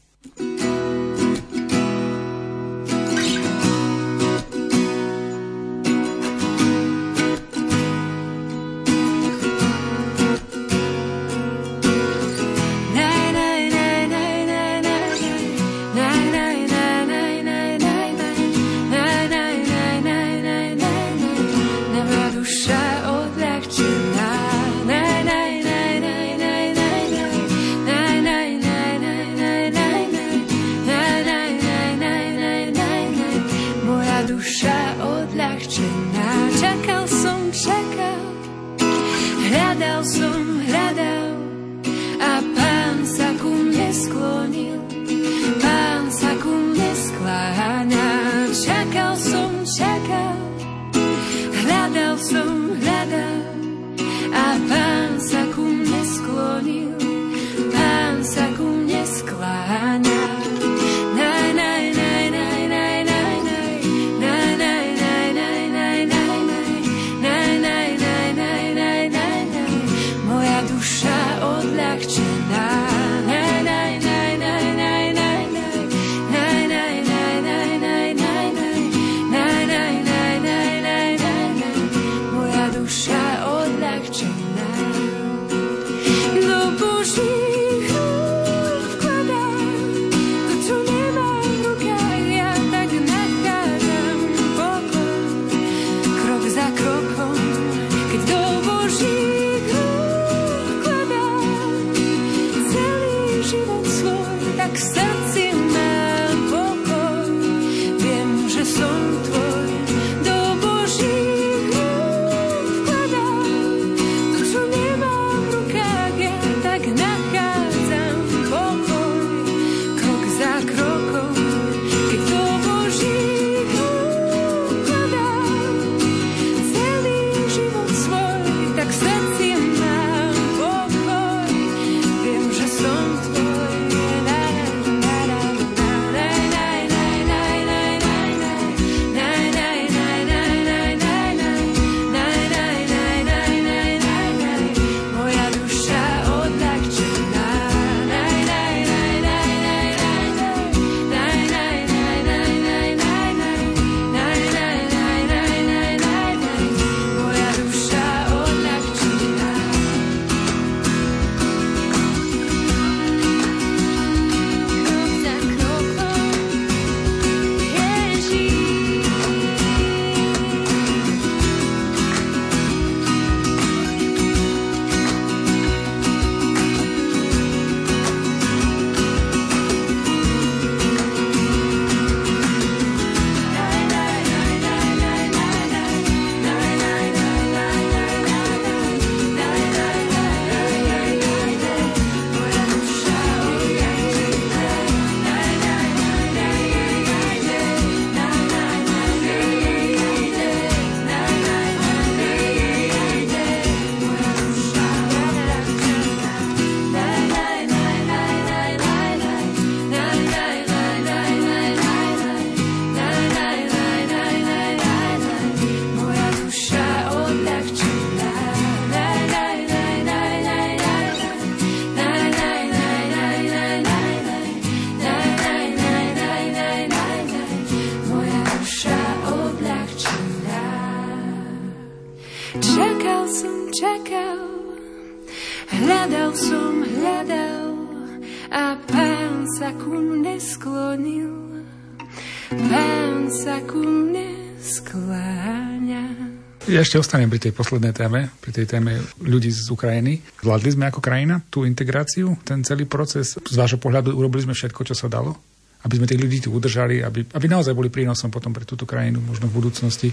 Ja 246.68 246.80
ešte 246.84 247.00
ostanem 247.00 247.26
pri 247.32 247.48
tej 247.48 247.52
poslednej 247.56 247.90
téme, 247.96 248.28
pri 248.38 248.52
tej 248.54 248.66
téme 248.68 249.00
ľudí 249.24 249.50
z 249.50 249.66
Ukrajiny. 249.72 250.20
Zvládli 250.40 250.70
sme 250.72 250.88
ako 250.92 251.00
krajina 251.02 251.42
tú 251.48 251.64
integráciu, 251.66 252.38
ten 252.46 252.62
celý 252.62 252.86
proces? 252.86 253.34
Z 253.34 253.56
vášho 253.56 253.82
pohľadu 253.82 254.14
urobili 254.14 254.46
sme 254.46 254.54
všetko, 254.54 254.86
čo 254.86 254.94
sa 254.94 255.10
dalo? 255.10 255.34
Aby 255.82 255.98
sme 255.98 256.06
tých 256.06 256.22
ľudí 256.22 256.38
tu 256.44 256.54
udržali, 256.54 257.02
aby, 257.02 257.26
aby 257.26 257.46
naozaj 257.50 257.74
boli 257.74 257.90
prínosom 257.90 258.30
potom 258.30 258.54
pre 258.54 258.62
túto 258.68 258.86
krajinu, 258.86 259.18
možno 259.24 259.50
v 259.50 259.56
budúcnosti? 259.58 260.10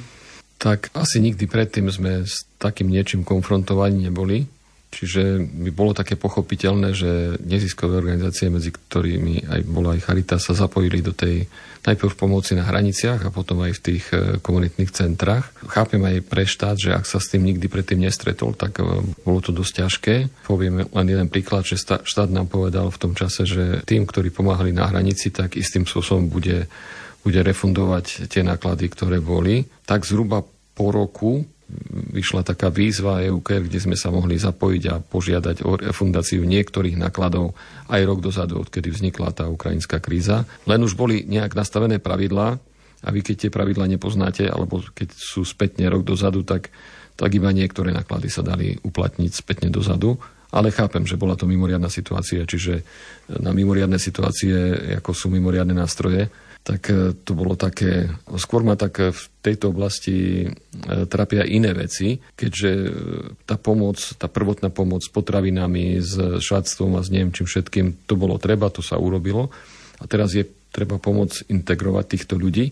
tak 0.59 0.91
asi 0.91 1.23
nikdy 1.23 1.47
predtým 1.47 1.87
sme 1.87 2.27
s 2.27 2.43
takým 2.59 2.91
niečím 2.91 3.23
konfrontovaní 3.23 4.11
neboli. 4.11 4.43
Čiže 4.89 5.37
by 5.37 5.69
bolo 5.69 5.93
také 5.93 6.17
pochopiteľné, 6.17 6.97
že 6.97 7.37
neziskové 7.45 8.01
organizácie, 8.01 8.49
medzi 8.49 8.73
ktorými 8.73 9.45
aj 9.45 9.61
bola 9.69 9.93
aj 9.93 10.01
Charita, 10.01 10.41
sa 10.41 10.57
zapojili 10.57 11.05
do 11.05 11.13
tej 11.13 11.45
najprv 11.85 12.13
pomoci 12.17 12.57
na 12.57 12.65
hraniciach 12.65 13.21
a 13.23 13.29
potom 13.31 13.61
aj 13.63 13.79
v 13.79 13.83
tých 13.85 14.05
e, 14.11 14.41
komunitných 14.41 14.91
centrách. 14.91 15.53
Chápem 15.69 16.01
aj 16.03 16.25
pre 16.27 16.43
štát, 16.43 16.75
že 16.75 16.91
ak 16.91 17.05
sa 17.07 17.21
s 17.21 17.31
tým 17.31 17.45
nikdy 17.47 17.69
predtým 17.69 18.01
nestretol, 18.01 18.57
tak 18.57 18.81
e, 18.81 19.05
bolo 19.23 19.39
to 19.39 19.53
dosť 19.53 19.73
ťažké. 19.85 20.15
Poviem 20.49 20.83
len 20.89 21.07
jeden 21.07 21.29
príklad, 21.31 21.63
že 21.63 21.79
štát 21.79 22.27
nám 22.33 22.49
povedal 22.49 22.89
v 22.89 22.99
tom 22.99 23.13
čase, 23.13 23.45
že 23.45 23.85
tým, 23.85 24.09
ktorí 24.09 24.33
pomáhali 24.33 24.73
na 24.75 24.89
hranici, 24.89 25.29
tak 25.31 25.55
istým 25.55 25.85
spôsobom 25.85 26.27
bude, 26.27 26.67
bude 27.21 27.39
refundovať 27.39 28.27
tie 28.27 28.41
náklady, 28.41 28.89
ktoré 28.91 29.21
boli. 29.23 29.69
Tak 29.85 30.03
zhruba 30.03 30.43
po 30.73 30.91
roku 30.91 31.45
vyšla 32.09 32.41
taká 32.41 32.73
výzva 32.73 33.21
EUKR, 33.21 33.69
kde 33.69 33.79
sme 33.79 33.93
sa 33.93 34.09
mohli 34.09 34.41
zapojiť 34.41 34.83
a 34.89 34.95
požiadať 34.99 35.61
o 35.63 35.77
refundáciu 35.77 36.41
niektorých 36.41 36.97
nákladov 36.97 37.53
aj 37.89 38.01
rok 38.05 38.19
dozadu, 38.25 38.57
odkedy 38.57 38.89
vznikla 38.89 39.29
tá 39.31 39.45
ukrajinská 39.45 40.01
kríza. 40.01 40.49
Len 40.65 40.81
už 40.81 40.97
boli 40.97 41.23
nejak 41.29 41.53
nastavené 41.53 42.01
pravidlá 42.01 42.57
a 43.05 43.07
vy 43.13 43.21
keď 43.21 43.47
tie 43.47 43.51
pravidlá 43.53 43.85
nepoznáte, 43.85 44.49
alebo 44.49 44.81
keď 44.81 45.13
sú 45.13 45.45
spätne 45.45 45.87
rok 45.87 46.03
dozadu, 46.03 46.43
tak, 46.43 46.73
tak 47.15 47.29
iba 47.31 47.53
niektoré 47.53 47.93
náklady 47.93 48.27
sa 48.27 48.41
dali 48.41 48.75
uplatniť 48.75 49.31
spätne 49.31 49.69
dozadu. 49.69 50.17
Ale 50.49 50.73
chápem, 50.73 51.05
že 51.05 51.13
bola 51.13 51.37
to 51.37 51.45
mimoriadná 51.45 51.93
situácia, 51.93 52.41
čiže 52.41 52.81
na 53.37 53.53
mimoriadne 53.53 54.01
situácie, 54.01 54.57
ako 54.97 55.13
sú 55.13 55.29
mimoriadne 55.29 55.77
nástroje, 55.77 56.25
tak 56.63 56.91
e, 56.91 57.17
to 57.25 57.31
bolo 57.33 57.57
také, 57.57 58.11
skôr 58.37 58.61
ma 58.61 58.77
tak 58.77 58.99
v 58.99 59.21
tejto 59.41 59.73
oblasti 59.73 60.45
e, 60.45 60.47
trápia 61.09 61.47
iné 61.47 61.73
veci, 61.73 62.19
keďže 62.35 62.71
e, 62.71 62.89
tá 63.47 63.57
pomoc, 63.57 63.97
tá 64.19 64.29
prvotná 64.29 64.69
pomoc 64.69 65.01
s 65.01 65.09
potravinami, 65.09 65.97
s 65.97 66.39
šatstvom 66.39 66.99
a 66.99 67.01
s 67.01 67.09
neviem 67.09 67.33
čím 67.33 67.47
všetkým, 67.49 68.05
to 68.05 68.13
bolo 68.19 68.37
treba, 68.37 68.69
to 68.69 68.85
sa 68.85 68.99
urobilo. 68.99 69.49
A 69.99 70.05
teraz 70.05 70.35
je 70.37 70.45
treba 70.69 71.01
pomôcť 71.01 71.49
integrovať 71.49 72.05
týchto 72.05 72.35
ľudí. 72.37 72.71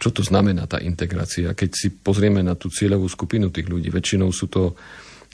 Čo 0.00 0.16
to 0.16 0.22
znamená 0.24 0.64
tá 0.68 0.80
integrácia? 0.80 1.52
Keď 1.52 1.70
si 1.72 1.88
pozrieme 1.92 2.40
na 2.40 2.56
tú 2.56 2.72
cieľovú 2.72 3.08
skupinu 3.08 3.52
tých 3.52 3.68
ľudí, 3.68 3.92
väčšinou 3.92 4.32
sú 4.32 4.48
to 4.48 4.76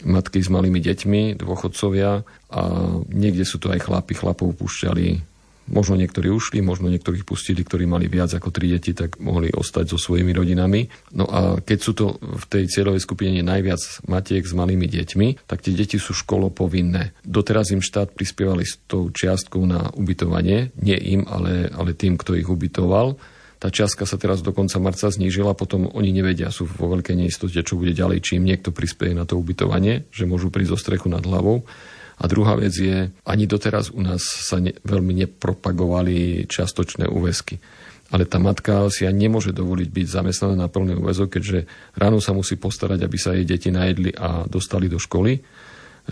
matky 0.05 0.43
s 0.45 0.53
malými 0.53 0.83
deťmi, 0.83 1.41
dôchodcovia 1.41 2.21
a 2.53 2.63
niekde 3.09 3.49
sú 3.49 3.57
to 3.57 3.73
aj 3.73 3.81
chlapi, 3.89 4.13
chlapov 4.13 4.53
púšťali 4.59 5.36
Možno 5.67 5.99
niektorí 5.99 6.31
ušli, 6.31 6.63
možno 6.63 6.87
niektorých 6.95 7.27
pustili, 7.27 7.67
ktorí 7.67 7.91
mali 7.91 8.07
viac 8.07 8.31
ako 8.31 8.55
tri 8.55 8.71
deti, 8.71 8.95
tak 8.95 9.19
mohli 9.19 9.51
ostať 9.51 9.91
so 9.91 9.99
svojimi 9.99 10.31
rodinami. 10.31 10.87
No 11.19 11.27
a 11.27 11.59
keď 11.59 11.79
sú 11.83 11.93
to 11.93 12.23
v 12.23 12.45
tej 12.47 12.71
cieľovej 12.71 13.03
skupine 13.03 13.43
najviac 13.43 14.07
matiek 14.07 14.47
s 14.47 14.55
malými 14.55 14.87
deťmi, 14.87 15.51
tak 15.51 15.67
tie 15.67 15.75
deti 15.75 15.99
sú 15.99 16.15
školopovinné. 16.15 17.19
Doteraz 17.27 17.75
im 17.75 17.83
štát 17.83 18.15
prispievali 18.15 18.63
s 18.63 18.79
tou 18.87 19.11
čiastkou 19.11 19.67
na 19.67 19.91
ubytovanie, 19.99 20.71
nie 20.79 20.99
im, 21.19 21.27
ale, 21.27 21.67
ale 21.75 21.99
tým, 21.99 22.15
kto 22.15 22.39
ich 22.39 22.47
ubytoval. 22.47 23.19
Tá 23.57 23.73
čiastka 23.73 24.07
sa 24.07 24.21
teraz 24.21 24.45
do 24.47 24.55
konca 24.55 24.79
marca 24.79 25.11
znížila, 25.11 25.57
potom 25.59 25.91
oni 25.91 26.13
nevedia, 26.13 26.53
sú 26.55 26.69
vo 26.69 26.93
veľkej 26.93 27.17
neistote, 27.17 27.59
čo 27.65 27.75
bude 27.75 27.97
ďalej, 27.97 28.23
či 28.23 28.39
im 28.39 28.47
niekto 28.47 28.71
prispieje 28.71 29.17
na 29.17 29.27
to 29.27 29.35
ubytovanie, 29.35 30.07
že 30.15 30.29
môžu 30.29 30.53
prísť 30.53 30.77
zo 30.77 30.79
strechu 30.79 31.09
nad 31.11 31.25
hlavou 31.25 31.67
a 32.17 32.25
druhá 32.25 32.57
vec 32.57 32.73
je, 32.73 33.13
ani 33.29 33.45
doteraz 33.45 33.93
u 33.93 34.01
nás 34.01 34.25
sa 34.25 34.57
ne, 34.57 34.73
veľmi 34.73 35.13
nepropagovali 35.25 36.49
čiastočné 36.49 37.05
úväzky. 37.13 37.61
Ale 38.07 38.23
tá 38.23 38.39
matka 38.39 38.87
si 38.89 39.03
ani 39.03 39.27
nemôže 39.27 39.51
dovoliť 39.51 39.89
byť 39.91 40.07
zamestnaná 40.07 40.55
na 40.55 40.69
plný 40.71 40.95
úväzok, 40.95 41.37
keďže 41.37 41.67
ráno 41.99 42.23
sa 42.23 42.31
musí 42.31 42.55
postarať, 42.55 43.03
aby 43.03 43.19
sa 43.19 43.35
jej 43.35 43.43
deti 43.43 43.75
najedli 43.75 44.15
a 44.15 44.47
dostali 44.47 44.87
do 44.87 44.97
školy 44.97 45.43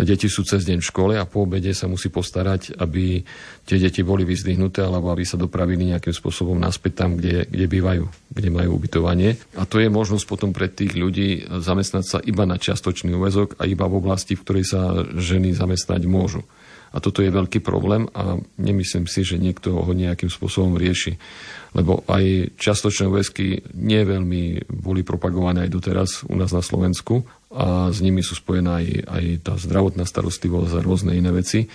deti 0.03 0.27
sú 0.27 0.43
cez 0.43 0.67
deň 0.67 0.83
v 0.83 0.89
škole 0.91 1.15
a 1.15 1.29
po 1.29 1.47
obede 1.47 1.71
sa 1.71 1.87
musí 1.87 2.11
postarať, 2.11 2.75
aby 2.83 3.23
tie 3.63 3.79
deti 3.79 4.03
boli 4.03 4.27
vyzdvihnuté 4.27 4.83
alebo 4.83 5.15
aby 5.15 5.23
sa 5.23 5.39
dopravili 5.39 5.95
nejakým 5.95 6.11
spôsobom 6.11 6.59
naspäť 6.59 7.07
tam, 7.07 7.11
kde, 7.15 7.47
kde 7.47 7.67
bývajú, 7.71 8.05
kde 8.35 8.49
majú 8.51 8.83
ubytovanie. 8.83 9.39
A 9.55 9.63
to 9.63 9.79
je 9.79 9.87
možnosť 9.87 10.27
potom 10.27 10.51
pre 10.51 10.67
tých 10.67 10.99
ľudí 10.99 11.47
zamestnať 11.47 12.05
sa 12.05 12.19
iba 12.19 12.43
na 12.43 12.59
čiastočný 12.59 13.15
úvezok 13.15 13.55
a 13.63 13.71
iba 13.71 13.87
v 13.87 14.03
oblasti, 14.03 14.35
v 14.35 14.43
ktorej 14.43 14.65
sa 14.67 14.81
ženy 15.15 15.55
zamestnať 15.55 16.03
môžu. 16.11 16.43
A 16.95 17.03
toto 17.03 17.27
je 17.27 17.35
veľký 17.35 17.59
problém 17.59 18.07
a 18.15 18.39
nemyslím 18.55 19.11
si, 19.11 19.27
že 19.27 19.35
niekto 19.35 19.83
ho 19.83 19.91
nejakým 19.91 20.31
spôsobom 20.31 20.79
rieši. 20.79 21.19
Lebo 21.75 22.07
aj 22.07 22.55
častočné 22.55 23.11
úväzky 23.11 23.75
nie 23.75 24.03
veľmi 24.07 24.71
boli 24.71 25.03
propagované 25.03 25.67
aj 25.67 25.71
doteraz 25.75 26.11
u 26.23 26.35
nás 26.39 26.55
na 26.55 26.63
Slovensku 26.63 27.27
a 27.55 27.91
s 27.91 27.99
nimi 28.03 28.23
sú 28.23 28.39
spojená 28.39 28.83
aj, 28.83 28.89
aj 29.07 29.25
tá 29.47 29.55
zdravotná 29.59 30.07
starostlivosť 30.07 30.75
a 30.75 30.85
rôzne 30.87 31.13
iné 31.15 31.31
veci. 31.35 31.67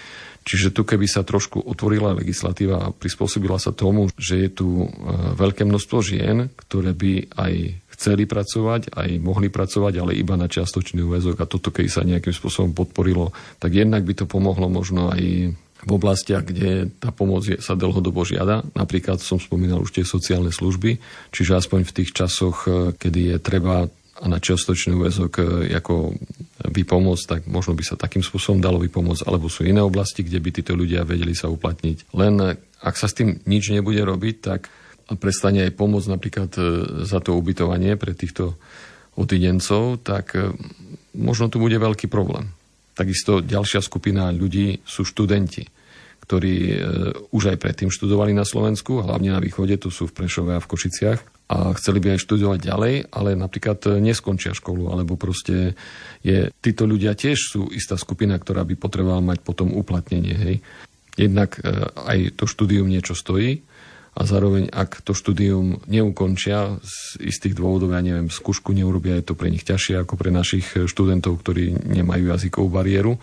Čiže 0.44 0.72
tu, 0.72 0.88
keby 0.88 1.04
sa 1.08 1.28
trošku 1.28 1.62
otvorila 1.62 2.16
legislatíva 2.16 2.80
a 2.80 2.94
prispôsobila 2.96 3.60
sa 3.60 3.76
tomu, 3.76 4.08
že 4.16 4.48
je 4.48 4.50
tu 4.50 4.68
e, 4.82 4.88
veľké 5.36 5.68
množstvo 5.68 5.98
žien, 6.00 6.48
ktoré 6.56 6.96
by 6.96 7.36
aj 7.36 7.54
chceli 8.00 8.24
pracovať, 8.24 8.96
aj 8.96 9.10
mohli 9.20 9.52
pracovať, 9.52 10.00
ale 10.00 10.16
iba 10.16 10.40
na 10.40 10.48
čiastočný 10.48 11.04
úvezok 11.04 11.44
a 11.44 11.50
toto, 11.52 11.76
keď 11.76 11.86
sa 11.92 12.08
nejakým 12.08 12.32
spôsobom 12.32 12.72
podporilo, 12.72 13.36
tak 13.60 13.76
jednak 13.76 14.08
by 14.08 14.16
to 14.16 14.26
pomohlo 14.26 14.72
možno 14.72 15.12
aj 15.12 15.54
v 15.80 15.92
oblastiach, 15.96 16.44
kde 16.44 16.92
tá 17.00 17.16
pomoc 17.16 17.48
je, 17.48 17.56
sa 17.64 17.76
dlhodobo 17.76 18.28
žiada. 18.28 18.68
Napríklad 18.76 19.24
som 19.24 19.40
spomínal 19.40 19.80
už 19.80 19.96
tie 19.96 20.04
sociálne 20.04 20.52
služby, 20.52 21.00
čiže 21.32 21.56
aspoň 21.56 21.88
v 21.88 21.96
tých 21.96 22.12
časoch, 22.12 22.68
e, 22.68 22.92
kedy 23.00 23.36
je 23.36 23.38
treba 23.40 23.88
a 24.20 24.28
na 24.28 24.36
čiastočný 24.44 25.00
úvezok 25.00 25.40
e, 25.40 25.72
ako 25.80 26.12
vypomôcť, 26.68 27.24
tak 27.24 27.42
možno 27.48 27.72
by 27.72 27.84
sa 27.88 27.96
takým 27.96 28.20
spôsobom 28.20 28.60
dalo 28.60 28.84
vypomôcť, 28.84 29.24
alebo 29.24 29.48
sú 29.48 29.64
iné 29.64 29.80
oblasti, 29.80 30.28
kde 30.28 30.44
by 30.44 30.50
títo 30.52 30.76
ľudia 30.76 31.08
vedeli 31.08 31.32
sa 31.32 31.48
uplatniť. 31.48 32.12
Len 32.12 32.34
e, 32.44 32.60
ak 32.84 32.96
sa 33.00 33.08
s 33.08 33.16
tým 33.16 33.40
nič 33.48 33.72
nebude 33.72 34.04
robiť, 34.04 34.36
tak 34.44 34.68
a 35.10 35.18
prestane 35.18 35.66
aj 35.66 35.74
pomôcť 35.74 36.12
napríklad 36.14 36.52
za 37.02 37.18
to 37.18 37.34
ubytovanie 37.34 37.98
pre 37.98 38.14
týchto 38.14 38.62
odidencov, 39.18 39.98
tak 40.06 40.38
možno 41.18 41.50
tu 41.50 41.58
bude 41.58 41.74
veľký 41.82 42.06
problém. 42.06 42.54
Takisto 43.00 43.40
ďalšia 43.40 43.80
skupina 43.80 44.28
ľudí 44.28 44.84
sú 44.84 45.08
študenti, 45.08 45.64
ktorí 46.28 46.56
e, 46.68 46.76
už 47.32 47.56
aj 47.56 47.58
predtým 47.64 47.88
študovali 47.88 48.36
na 48.36 48.44
Slovensku, 48.44 49.00
hlavne 49.00 49.32
na 49.32 49.40
východe, 49.40 49.80
tu 49.80 49.88
sú 49.88 50.12
v 50.12 50.20
Prešove 50.20 50.60
a 50.60 50.60
v 50.60 50.68
Košiciach 50.68 51.20
a 51.48 51.72
chceli 51.80 52.04
by 52.04 52.20
aj 52.20 52.24
študovať 52.28 52.60
ďalej, 52.60 52.94
ale 53.16 53.40
napríklad 53.40 54.04
neskončia 54.04 54.52
školu, 54.52 54.92
alebo 54.92 55.16
proste 55.16 55.80
je, 56.20 56.52
títo 56.60 56.84
ľudia 56.84 57.16
tiež 57.16 57.40
sú 57.40 57.72
istá 57.72 57.96
skupina, 57.96 58.36
ktorá 58.36 58.68
by 58.68 58.76
potrebovala 58.76 59.24
mať 59.24 59.48
potom 59.48 59.72
uplatnenie. 59.72 60.36
Hej. 60.36 60.56
Jednak 61.16 61.58
aj 62.06 62.38
to 62.38 62.46
štúdium 62.46 62.86
niečo 62.86 63.18
stojí, 63.18 63.66
a 64.20 64.28
zároveň, 64.28 64.68
ak 64.68 65.00
to 65.08 65.16
štúdium 65.16 65.80
neukončia 65.88 66.76
z 66.84 67.24
istých 67.24 67.56
dôvodov, 67.56 67.96
ja 67.96 68.04
neviem, 68.04 68.28
skúšku 68.28 68.76
neurobia, 68.76 69.16
je 69.16 69.32
to 69.32 69.40
pre 69.40 69.48
nich 69.48 69.64
ťažšie 69.64 70.04
ako 70.04 70.20
pre 70.20 70.28
našich 70.28 70.68
študentov, 70.76 71.40
ktorí 71.40 71.88
nemajú 71.88 72.28
jazykovú 72.28 72.68
bariéru, 72.68 73.16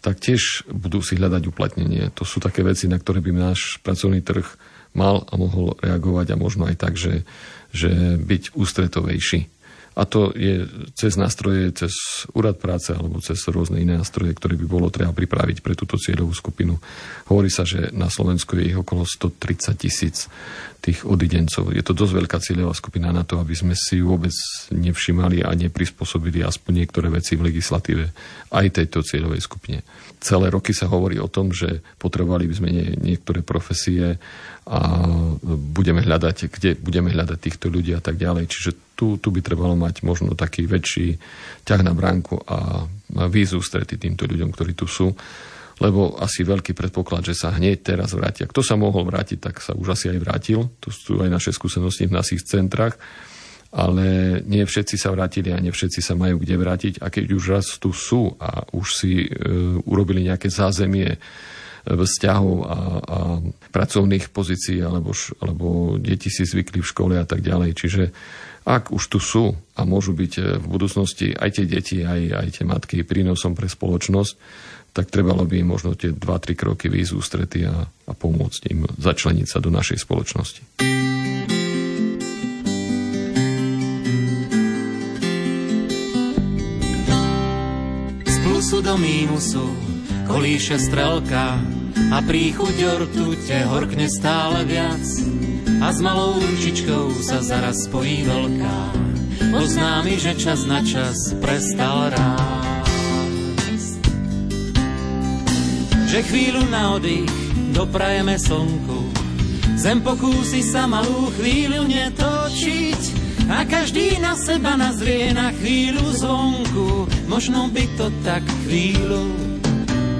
tak 0.00 0.24
tiež 0.24 0.66
budú 0.72 1.04
si 1.04 1.20
hľadať 1.20 1.42
uplatnenie. 1.52 2.08
To 2.16 2.24
sú 2.24 2.40
také 2.40 2.64
veci, 2.64 2.88
na 2.88 2.96
ktoré 2.96 3.20
by 3.20 3.30
náš 3.52 3.76
pracovný 3.84 4.24
trh 4.24 4.48
mal 4.96 5.28
a 5.28 5.36
mohol 5.36 5.76
reagovať 5.84 6.32
a 6.32 6.40
možno 6.40 6.64
aj 6.64 6.76
tak, 6.80 6.96
že, 6.96 7.28
že 7.70 8.16
byť 8.16 8.56
ústretovejší. 8.56 9.61
A 9.92 10.08
to 10.08 10.32
je 10.32 10.64
cez 10.96 11.20
nástroje, 11.20 11.68
cez 11.76 11.92
úrad 12.32 12.56
práce 12.56 12.96
alebo 12.96 13.20
cez 13.20 13.36
rôzne 13.52 13.76
iné 13.76 14.00
nástroje, 14.00 14.32
ktoré 14.32 14.56
by 14.56 14.66
bolo 14.66 14.88
treba 14.88 15.12
pripraviť 15.12 15.60
pre 15.60 15.76
túto 15.76 16.00
cieľovú 16.00 16.32
skupinu. 16.32 16.80
Hovorí 17.28 17.52
sa, 17.52 17.68
že 17.68 17.92
na 17.92 18.08
Slovensku 18.08 18.56
je 18.56 18.72
ich 18.72 18.78
okolo 18.78 19.04
130 19.04 19.76
tisíc 19.76 20.32
tých 20.80 21.04
odidencov. 21.04 21.76
Je 21.76 21.84
to 21.84 21.92
dosť 21.92 22.12
veľká 22.24 22.38
cieľová 22.40 22.72
skupina 22.72 23.12
na 23.12 23.22
to, 23.22 23.36
aby 23.36 23.52
sme 23.52 23.76
si 23.76 24.00
vôbec 24.00 24.32
nevšimali 24.72 25.44
a 25.44 25.52
neprispôsobili 25.52 26.40
aspoň 26.40 26.72
niektoré 26.82 27.12
veci 27.12 27.36
v 27.36 27.52
legislatíve 27.52 28.04
aj 28.48 28.66
tejto 28.72 29.04
cieľovej 29.04 29.44
skupine. 29.44 29.84
Celé 30.22 30.54
roky 30.54 30.70
sa 30.70 30.86
hovorí 30.86 31.18
o 31.18 31.26
tom, 31.26 31.50
že 31.50 31.82
potrebovali 31.98 32.46
by 32.46 32.54
sme 32.54 32.68
nie, 32.70 32.94
niektoré 32.94 33.42
profesie 33.42 34.22
a 34.62 34.80
budeme 35.50 35.98
hľadať, 35.98 36.36
kde 36.46 36.70
budeme 36.78 37.10
hľadať 37.10 37.38
týchto 37.42 37.66
ľudí 37.66 37.90
a 37.90 37.98
tak 37.98 38.22
ďalej. 38.22 38.46
Čiže 38.46 38.70
tu, 38.94 39.18
tu 39.18 39.28
by 39.34 39.42
trebalo 39.42 39.74
mať 39.74 40.06
možno 40.06 40.38
taký 40.38 40.70
väčší 40.70 41.18
ťah 41.66 41.82
na 41.82 41.90
bránku 41.90 42.38
a 42.46 42.86
výzvu 43.10 43.58
strety 43.58 43.98
týmto 43.98 44.30
ľuďom, 44.30 44.54
ktorí 44.54 44.78
tu 44.78 44.86
sú 44.86 45.10
lebo 45.82 46.14
asi 46.22 46.46
veľký 46.46 46.78
predpoklad, 46.78 47.26
že 47.26 47.34
sa 47.34 47.50
hneď 47.50 47.82
teraz 47.82 48.14
vrátia. 48.14 48.46
Kto 48.46 48.62
sa 48.62 48.78
mohol 48.78 49.02
vrátiť, 49.02 49.38
tak 49.42 49.58
sa 49.58 49.74
už 49.74 49.98
asi 49.98 50.14
aj 50.14 50.18
vrátil. 50.22 50.70
Tu 50.78 50.94
sú 50.94 51.18
aj 51.18 51.26
naše 51.26 51.50
skúsenosti 51.50 52.06
v 52.06 52.14
našich 52.14 52.46
centrách. 52.46 52.94
Ale 53.72 54.38
nie 54.44 54.68
všetci 54.68 55.00
sa 55.00 55.08
vrátili 55.16 55.48
a 55.48 55.56
nie 55.56 55.72
všetci 55.72 56.04
sa 56.04 56.12
majú 56.12 56.44
kde 56.44 56.60
vrátiť. 56.60 56.94
A 57.00 57.08
keď 57.08 57.24
už 57.32 57.44
raz 57.56 57.66
tu 57.80 57.96
sú 57.96 58.36
a 58.36 58.68
už 58.76 58.86
si 58.92 59.24
e, 59.24 59.28
urobili 59.88 60.28
nejaké 60.28 60.52
zázemie 60.52 61.16
vzťahov 61.82 62.56
a, 62.62 62.68
a 62.68 63.18
pracovných 63.74 64.30
pozícií, 64.30 64.78
alebo, 64.84 65.10
alebo 65.42 65.98
deti 65.98 66.30
si 66.30 66.46
zvykli 66.46 66.78
v 66.78 66.90
škole 66.90 67.14
a 67.18 67.26
tak 67.26 67.42
ďalej. 67.42 67.70
Čiže 67.74 68.02
ak 68.62 68.94
už 68.94 69.02
tu 69.10 69.18
sú 69.18 69.58
a 69.74 69.82
môžu 69.82 70.14
byť 70.14 70.32
e, 70.38 70.42
v 70.62 70.66
budúcnosti 70.70 71.34
aj 71.34 71.50
tie 71.58 71.66
deti, 71.66 72.06
aj, 72.06 72.20
aj 72.38 72.48
tie 72.60 72.64
matky 72.68 73.02
prínosom 73.02 73.58
pre 73.58 73.66
spoločnosť, 73.66 74.34
tak 74.92 75.08
trebalo 75.08 75.48
by 75.48 75.64
im 75.64 75.72
možno 75.72 75.96
tie 75.96 76.12
2-3 76.12 76.52
kroky 76.54 76.86
výjsť 76.92 77.12
ústrety 77.16 77.64
a, 77.66 77.88
a 77.88 78.12
pomôcť 78.12 78.60
im 78.70 78.86
začleniť 78.86 79.46
sa 79.48 79.58
do 79.58 79.72
našej 79.72 80.04
spoločnosti. 80.04 80.62
Plusu 88.72 88.88
do 88.88 88.96
mínusu 88.96 89.68
kolíše 90.24 90.80
strelka 90.80 91.60
a 92.08 92.24
príchuť 92.24 92.76
ortute 92.96 93.68
horkne 93.68 94.08
stále 94.08 94.64
viac 94.64 95.04
a 95.84 95.92
s 95.92 96.00
malou 96.00 96.40
ručičkou 96.40 97.12
sa 97.20 97.44
zaraz 97.44 97.84
spojí 97.84 98.24
veľká. 98.24 98.76
Oznámi, 99.52 100.16
že 100.16 100.32
čas 100.40 100.64
na 100.64 100.80
čas 100.80 101.36
prestal 101.36 102.16
rásť. 102.16 103.92
Že 106.08 106.18
chvíľu 106.32 106.64
na 106.72 106.96
oddych 106.96 107.28
doprajeme 107.76 108.40
slnku, 108.40 109.04
zem 109.76 110.00
pokúsi 110.00 110.64
sa 110.64 110.88
malú 110.88 111.28
chvíľu 111.36 111.84
netočiť 111.92 113.21
a 113.48 113.64
každý 113.66 114.18
na 114.22 114.36
seba 114.38 114.76
nazrie 114.76 115.34
na 115.34 115.50
chvíľu 115.54 116.04
zvonku. 116.18 117.08
Možno 117.26 117.70
by 117.72 117.84
to 117.96 118.06
tak 118.22 118.44
chvíľu 118.66 119.26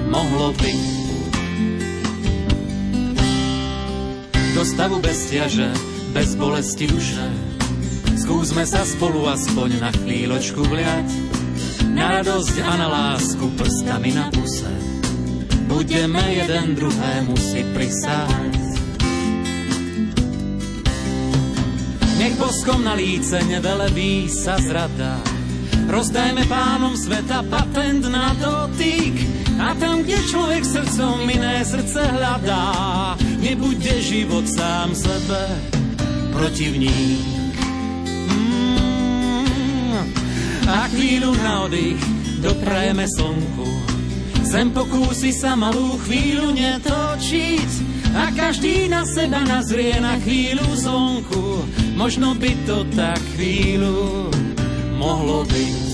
mohlo 0.09 0.51
byť. 0.57 1.03
do 4.53 4.61
stavu 4.61 5.01
bez 5.01 5.33
ťaže, 5.33 5.73
bez 6.13 6.37
bolesti 6.37 6.85
duše. 6.85 7.25
Skúsme 8.15 8.63
sa 8.69 8.85
spolu 8.85 9.25
aspoň 9.25 9.81
na 9.81 9.89
chvíľočku 9.89 10.61
vliať, 10.61 11.09
na 11.91 12.21
radosť 12.21 12.55
a 12.61 12.73
na 12.77 12.87
lásku 12.87 13.43
prstami 13.57 14.13
na 14.13 14.29
puse. 14.29 14.69
Budeme 15.65 16.21
jeden 16.37 16.77
druhému 16.77 17.33
si 17.35 17.65
prisáhať. 17.75 18.72
Boskom 22.43 22.83
na 22.83 22.91
líce 22.91 23.39
nevelebí 23.47 24.27
sa 24.27 24.59
zrada, 24.59 25.15
rozdajme 25.87 26.43
pánom 26.51 26.91
sveta 26.91 27.39
patent 27.47 28.03
na 28.11 28.35
dotyk, 28.35 29.15
a 29.63 29.71
tam, 29.79 30.03
kde 30.03 30.19
človek 30.27 30.67
srdcom 30.67 31.23
iné 31.23 31.63
srdce 31.63 32.03
hľadá, 32.03 33.15
nebude 33.39 33.95
život 34.03 34.43
sám 34.43 34.91
sebe 34.91 35.39
protivník. 36.35 37.23
Mm, 38.27 40.03
a 40.67 40.91
chvíľu 40.91 41.31
na 41.39 41.63
oddych 41.63 42.01
doprajeme 42.43 43.07
slnku. 43.07 43.69
Zem 44.43 44.67
pokúsi 44.75 45.31
sa 45.31 45.55
malú 45.55 45.95
chvíľu 46.03 46.51
netočiť 46.51 47.69
a 48.19 48.35
každý 48.35 48.91
na 48.91 49.07
seba 49.07 49.47
nazrie 49.47 49.95
na 50.03 50.19
chvíľu 50.19 50.67
zvonku. 50.75 51.63
Možno 52.03 52.35
by 52.35 52.51
to 52.67 52.83
tak 52.99 53.15
chvíľu 53.31 54.27
mohlo 54.99 55.47
byť. 55.47 55.87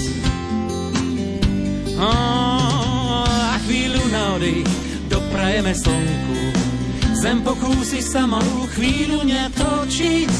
Oh 2.01 3.29
chvíľu 3.61 4.01
na 4.09 4.33
oddych 4.33 4.65
doprajeme 5.05 5.69
slnku. 5.69 6.39
Zem 7.13 7.45
pokúsi 7.45 8.01
sa 8.01 8.25
malú 8.25 8.65
chvíľu 8.73 9.21
netočiť 9.21 10.31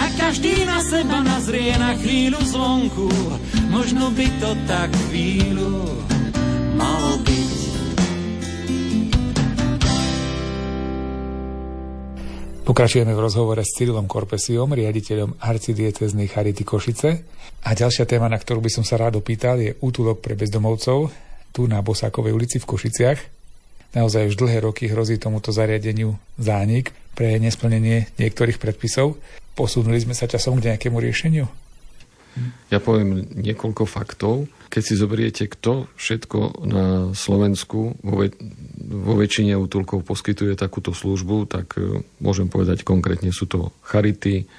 a 0.00 0.08
každý 0.16 0.64
na 0.64 0.80
seba 0.80 1.20
nazrie 1.20 1.76
na 1.76 1.92
chvíľu 2.00 2.40
zvonku. 2.40 3.12
Možno 3.68 4.08
by 4.16 4.24
to 4.40 4.56
tak 4.64 4.88
chvíľu 5.12 5.84
malo 6.80 7.20
byť. 7.28 7.49
Pokračujeme 12.70 13.10
v 13.18 13.24
rozhovore 13.26 13.66
s 13.66 13.74
Cyrilom 13.74 14.06
Korpesiom, 14.06 14.70
riaditeľom 14.70 15.42
arcidieceznej 15.42 16.30
Charity 16.30 16.62
Košice. 16.62 17.10
A 17.66 17.74
ďalšia 17.74 18.06
téma, 18.06 18.30
na 18.30 18.38
ktorú 18.38 18.62
by 18.62 18.70
som 18.70 18.86
sa 18.86 18.94
rád 18.94 19.18
opýtal, 19.18 19.58
je 19.58 19.74
útulok 19.82 20.22
pre 20.22 20.38
bezdomovcov, 20.38 21.10
tu 21.50 21.66
na 21.66 21.82
Bosákovej 21.82 22.30
ulici 22.30 22.62
v 22.62 22.70
Košiciach. 22.70 23.18
Naozaj 23.98 24.30
už 24.30 24.38
dlhé 24.38 24.62
roky 24.62 24.86
hrozí 24.86 25.18
tomuto 25.18 25.50
zariadeniu 25.50 26.14
zánik 26.38 26.94
pre 27.18 27.42
nesplnenie 27.42 28.06
niektorých 28.22 28.62
predpisov. 28.62 29.18
Posunuli 29.58 29.98
sme 29.98 30.14
sa 30.14 30.30
časom 30.30 30.62
k 30.62 30.70
nejakému 30.70 30.94
riešeniu? 30.94 31.50
Ja 32.70 32.78
poviem 32.78 33.26
niekoľko 33.34 33.82
faktov. 33.82 34.46
Keď 34.70 34.82
si 34.86 34.94
zoberiete, 34.94 35.50
kto 35.50 35.90
všetko 35.98 36.62
na 36.70 36.84
Slovensku 37.18 37.98
vo, 37.98 38.30
vo 38.90 39.14
väčšine 39.14 39.54
útulkov 39.54 40.02
poskytuje 40.02 40.58
takúto 40.58 40.90
službu, 40.90 41.46
tak 41.46 41.78
e, 41.78 42.02
môžem 42.18 42.50
povedať 42.50 42.82
konkrétne, 42.82 43.30
sú 43.30 43.46
to 43.46 43.70
Charity, 43.86 44.50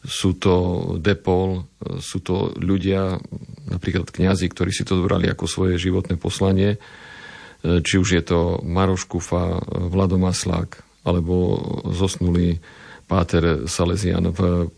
sú 0.00 0.32
to 0.32 0.54
Depol, 0.96 1.68
sú 2.00 2.24
to 2.24 2.56
ľudia, 2.56 3.20
napríklad 3.68 4.08
kňazi, 4.08 4.48
ktorí 4.48 4.72
si 4.72 4.88
to 4.88 4.96
zobrali 4.96 5.28
ako 5.28 5.44
svoje 5.44 5.76
životné 5.76 6.16
poslanie, 6.16 6.80
či 7.60 8.00
už 8.00 8.08
je 8.16 8.24
to 8.24 8.64
Maroš 8.64 9.04
Kufa, 9.04 9.60
Vlado 9.92 10.16
Maslák, 10.16 10.80
alebo 11.04 11.60
zosnulý 11.92 12.64
Páter 13.04 13.68
Salesian 13.68 14.32
v 14.32 14.72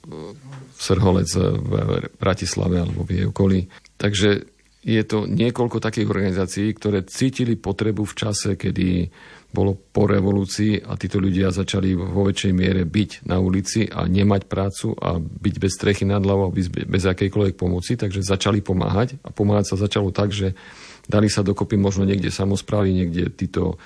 Srholec 0.74 1.30
v 1.38 1.72
Bratislave 2.18 2.82
alebo 2.82 3.06
v 3.06 3.10
jej 3.14 3.24
okolí. 3.30 3.60
Takže 3.94 4.51
je 4.82 5.02
to 5.06 5.30
niekoľko 5.30 5.78
takých 5.78 6.10
organizácií, 6.10 6.74
ktoré 6.74 7.06
cítili 7.06 7.54
potrebu 7.54 8.02
v 8.02 8.14
čase, 8.18 8.58
kedy 8.58 9.06
bolo 9.54 9.78
po 9.78 10.10
revolúcii 10.10 10.82
a 10.82 10.98
títo 10.98 11.22
ľudia 11.22 11.54
začali 11.54 11.94
vo 11.94 12.26
väčšej 12.26 12.52
miere 12.56 12.82
byť 12.82 13.30
na 13.30 13.38
ulici 13.38 13.86
a 13.86 14.08
nemať 14.10 14.42
prácu 14.50 14.96
a 14.98 15.22
byť 15.22 15.54
bez 15.60 15.72
strechy 15.78 16.02
nad 16.08 16.24
hlavou 16.24 16.50
byť 16.50 16.88
bez 16.88 17.04
akejkoľvek 17.06 17.54
pomoci, 17.54 17.94
takže 17.94 18.26
začali 18.26 18.58
pomáhať 18.64 19.22
a 19.22 19.30
pomáhať 19.30 19.76
sa 19.76 19.76
začalo 19.78 20.10
tak, 20.10 20.34
že 20.34 20.58
dali 21.06 21.30
sa 21.30 21.46
dokopy 21.46 21.78
možno 21.78 22.02
niekde 22.02 22.32
samozprávy, 22.32 22.90
niekde 22.90 23.30
títo, 23.30 23.78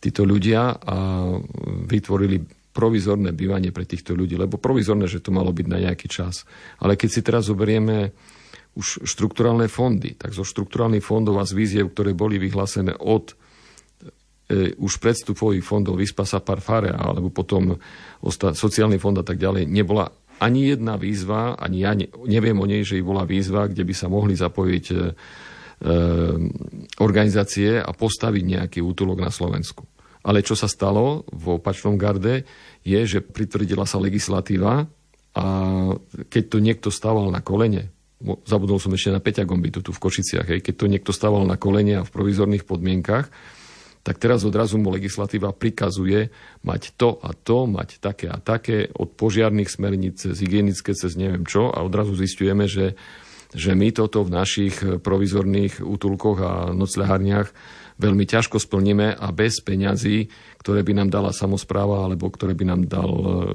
títo 0.00 0.22
ľudia 0.24 0.80
a 0.80 1.28
vytvorili 1.84 2.40
provizorné 2.72 3.36
bývanie 3.36 3.68
pre 3.68 3.84
týchto 3.84 4.16
ľudí, 4.16 4.40
lebo 4.40 4.56
provizorné, 4.56 5.04
že 5.04 5.20
to 5.20 5.28
malo 5.28 5.52
byť 5.52 5.66
na 5.68 5.78
nejaký 5.82 6.08
čas. 6.08 6.48
Ale 6.80 6.96
keď 6.96 7.08
si 7.10 7.20
teraz 7.20 7.52
zoberieme 7.52 8.16
už 8.72 9.04
štrukturálne 9.04 9.68
fondy, 9.68 10.16
tak 10.16 10.32
zo 10.32 10.48
štrukturálnych 10.48 11.04
fondov 11.04 11.36
a 11.36 11.44
z 11.44 11.52
víziev, 11.52 11.92
ktoré 11.92 12.16
boli 12.16 12.40
vyhlásené 12.40 12.96
od 12.96 13.36
e, 14.48 14.72
už 14.80 14.96
predstupových 14.96 15.60
fondov 15.60 16.00
Vyspasa 16.00 16.40
Parfare 16.40 16.96
alebo 16.96 17.28
potom 17.28 17.76
osta- 18.24 18.56
sociálny 18.56 18.96
fond 18.96 19.16
a 19.20 19.24
tak 19.24 19.36
ďalej, 19.36 19.68
nebola 19.68 20.08
ani 20.40 20.72
jedna 20.72 20.96
výzva, 20.98 21.54
ani 21.54 21.84
ja 21.84 21.92
ne, 21.92 22.08
neviem 22.26 22.56
o 22.58 22.66
nej, 22.66 22.82
že 22.82 22.98
bola 23.04 23.22
výzva, 23.28 23.68
kde 23.68 23.84
by 23.84 23.94
sa 23.94 24.08
mohli 24.08 24.34
zapojiť 24.34 24.84
e, 24.90 24.94
e, 24.96 25.02
organizácie 26.98 27.76
a 27.76 27.90
postaviť 27.92 28.44
nejaký 28.56 28.80
útulok 28.80 29.20
na 29.20 29.30
Slovensku. 29.30 29.84
Ale 30.22 30.40
čo 30.40 30.54
sa 30.56 30.70
stalo 30.70 31.26
v 31.28 31.58
opačnom 31.58 31.98
garde, 31.98 32.46
je, 32.86 33.00
že 33.04 33.20
pritvrdila 33.20 33.84
sa 33.84 34.00
legislatíva 34.00 34.86
a 35.34 35.46
keď 36.30 36.44
to 36.48 36.58
niekto 36.62 36.88
stával 36.88 37.28
na 37.28 37.42
kolene, 37.42 37.90
zabudol 38.46 38.78
som 38.78 38.94
ešte 38.94 39.10
na 39.10 39.20
Peťa 39.20 39.44
Gombitu 39.44 39.82
tu 39.82 39.90
v 39.90 40.02
Košiciach, 40.02 40.46
hej, 40.48 40.60
keď 40.62 40.74
to 40.78 40.86
niekto 40.86 41.12
stával 41.12 41.42
na 41.44 41.58
kolene 41.58 42.00
a 42.00 42.06
v 42.06 42.14
provizorných 42.14 42.64
podmienkach, 42.64 43.28
tak 44.02 44.18
teraz 44.18 44.42
odrazu 44.42 44.82
mu 44.82 44.90
legislatíva 44.90 45.54
prikazuje 45.54 46.34
mať 46.66 46.82
to 46.98 47.22
a 47.22 47.30
to, 47.38 47.70
mať 47.70 48.02
také 48.02 48.26
a 48.26 48.42
také, 48.42 48.90
od 48.90 49.14
požiarných 49.14 49.70
smerníc 49.70 50.26
cez 50.26 50.42
hygienické, 50.42 50.90
cez 50.98 51.14
neviem 51.14 51.46
čo. 51.46 51.70
A 51.70 51.86
odrazu 51.86 52.18
zistujeme, 52.18 52.66
že, 52.66 52.98
že 53.54 53.78
my 53.78 53.94
toto 53.94 54.26
v 54.26 54.34
našich 54.34 54.74
provizorných 54.82 55.78
útulkoch 55.86 56.38
a 56.42 56.52
nocľahárniach 56.74 57.54
veľmi 58.02 58.26
ťažko 58.26 58.58
splníme 58.58 59.14
a 59.14 59.26
bez 59.30 59.62
peňazí, 59.62 60.26
ktoré 60.58 60.82
by 60.82 60.98
nám 60.98 61.08
dala 61.14 61.30
samozpráva 61.30 62.02
alebo 62.02 62.26
ktoré 62.26 62.58
by 62.58 62.64
nám 62.66 62.80
dal 62.90 63.10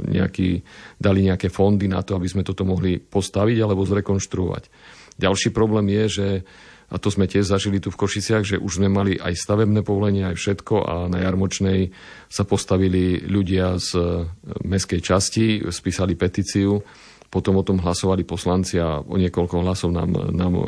nejaký, 0.08 0.64
dali 0.96 1.28
nejaké 1.28 1.52
fondy 1.52 1.92
na 1.92 2.00
to, 2.00 2.16
aby 2.16 2.32
sme 2.32 2.48
toto 2.48 2.64
mohli 2.64 2.96
postaviť 2.96 3.58
alebo 3.60 3.84
zrekonštruovať. 3.84 4.72
Ďalší 5.20 5.52
problém 5.52 5.92
je, 5.92 6.04
že 6.08 6.28
a 6.88 6.96
to 6.96 7.12
sme 7.12 7.28
tiež 7.28 7.44
zažili 7.44 7.84
tu 7.84 7.92
v 7.92 8.00
Košiciach, 8.00 8.48
že 8.48 8.56
už 8.56 8.80
sme 8.80 8.88
mali 8.88 9.20
aj 9.20 9.36
stavebné 9.36 9.84
povolenie, 9.84 10.24
aj 10.24 10.40
všetko 10.40 10.76
a 10.88 10.94
na 11.12 11.20
Jarmočnej 11.20 11.92
sa 12.32 12.48
postavili 12.48 13.28
ľudia 13.28 13.76
z 13.76 13.92
e, 14.00 14.04
meskej 14.64 15.04
časti, 15.04 15.68
spísali 15.68 16.16
petíciu, 16.16 16.80
potom 17.28 17.60
o 17.60 17.68
tom 17.68 17.84
hlasovali 17.84 18.24
poslanci 18.24 18.80
a 18.80 19.04
o 19.04 19.16
niekoľko 19.20 19.68
hlasov 19.68 19.92
nám, 19.92 20.32
nám 20.32 20.54
e, 20.56 20.66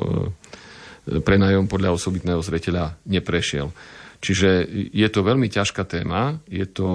prenajom 1.26 1.65
podľa 1.65 1.98
osobitného 1.98 2.41
zreteľa 2.45 2.98
neprešiel. 3.10 3.74
Čiže 4.19 4.67
je 4.91 5.08
to 5.10 5.24
veľmi 5.24 5.48
ťažká 5.48 5.88
téma, 5.88 6.43
je 6.52 6.67
to 6.67 6.88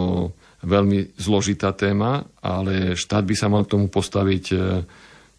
veľmi 0.64 1.16
zložitá 1.16 1.72
téma, 1.72 2.24
ale 2.40 2.96
štát 2.96 3.24
by 3.24 3.35
sa 3.37 3.48
mal 3.48 3.64
k 3.64 3.72
tomu 3.77 3.87
postaviť 3.88 4.44
e, 4.53 4.57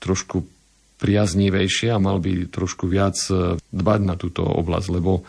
trošku 0.01 0.45
priaznivejšie 1.01 1.93
a 1.93 2.01
mal 2.01 2.21
by 2.21 2.49
trošku 2.49 2.89
viac 2.89 3.17
e, 3.29 3.57
dbať 3.59 3.99
na 4.05 4.15
túto 4.17 4.45
oblasť, 4.45 4.87
lebo 4.93 5.25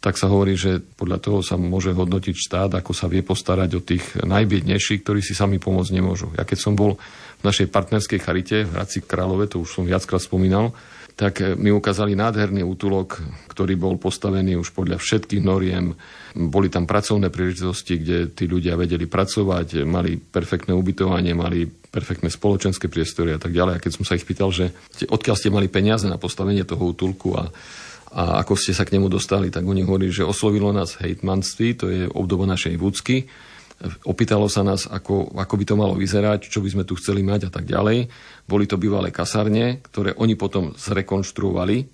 tak 0.00 0.16
sa 0.16 0.32
hovorí, 0.32 0.56
že 0.56 0.80
podľa 0.80 1.18
toho 1.20 1.38
sa 1.44 1.60
môže 1.60 1.92
hodnotiť 1.92 2.32
štát, 2.32 2.70
ako 2.72 2.96
sa 2.96 3.04
vie 3.04 3.20
postarať 3.20 3.70
o 3.76 3.84
tých 3.84 4.24
najbiednejších, 4.24 5.04
ktorí 5.04 5.20
si 5.20 5.36
sami 5.36 5.60
pomôcť 5.60 5.92
nemôžu. 5.92 6.32
Ja 6.40 6.48
keď 6.48 6.58
som 6.60 6.72
bol 6.72 6.96
v 7.40 7.42
našej 7.44 7.68
partnerskej 7.68 8.20
charite 8.20 8.64
v 8.64 8.72
Hradci 8.72 9.04
Králové, 9.04 9.52
to 9.52 9.60
už 9.60 9.68
som 9.68 9.84
viackrát 9.84 10.24
spomínal, 10.24 10.72
tak 11.20 11.44
mi 11.60 11.68
ukázali 11.68 12.16
nádherný 12.16 12.64
útulok, 12.64 13.20
ktorý 13.52 13.76
bol 13.76 14.00
postavený 14.00 14.56
už 14.56 14.72
podľa 14.72 14.96
všetkých 14.96 15.44
noriem. 15.44 15.92
Boli 16.32 16.72
tam 16.72 16.88
pracovné 16.88 17.28
príležitosti, 17.28 18.00
kde 18.00 18.32
tí 18.32 18.48
ľudia 18.48 18.72
vedeli 18.80 19.04
pracovať, 19.04 19.84
mali 19.84 20.16
perfektné 20.16 20.72
ubytovanie, 20.72 21.36
mali 21.36 21.68
perfektné 21.68 22.32
spoločenské 22.32 22.88
priestory 22.88 23.36
a 23.36 23.40
tak 23.42 23.52
ďalej. 23.52 23.76
A 23.76 23.82
keď 23.84 23.92
som 24.00 24.08
sa 24.08 24.16
ich 24.16 24.24
pýtal, 24.24 24.48
že 24.48 24.72
odkiaľ 25.12 25.36
ste 25.36 25.52
mali 25.52 25.68
peniaze 25.68 26.08
na 26.08 26.16
postavenie 26.16 26.64
toho 26.64 26.96
útulku 26.96 27.36
a 27.36 27.52
a 28.10 28.42
ako 28.42 28.58
ste 28.58 28.74
sa 28.74 28.82
k 28.82 28.98
nemu 28.98 29.06
dostali, 29.06 29.54
tak 29.54 29.62
oni 29.62 29.86
hovorili, 29.86 30.10
že 30.10 30.26
oslovilo 30.26 30.74
nás 30.74 30.98
hejtmanství, 30.98 31.68
to 31.78 31.86
je 31.86 32.02
obdoba 32.10 32.42
našej 32.42 32.74
vúcky. 32.74 33.30
Opýtalo 34.04 34.44
sa 34.52 34.60
nás, 34.60 34.84
ako, 34.84 35.32
ako 35.32 35.54
by 35.56 35.64
to 35.64 35.74
malo 35.76 35.96
vyzerať, 35.96 36.52
čo 36.52 36.60
by 36.60 36.68
sme 36.68 36.84
tu 36.84 37.00
chceli 37.00 37.24
mať 37.24 37.48
a 37.48 37.50
tak 37.50 37.64
ďalej. 37.64 38.12
Boli 38.44 38.68
to 38.68 38.76
bývalé 38.76 39.08
kasárne, 39.08 39.80
ktoré 39.80 40.12
oni 40.20 40.36
potom 40.36 40.76
zrekonštruovali 40.76 41.88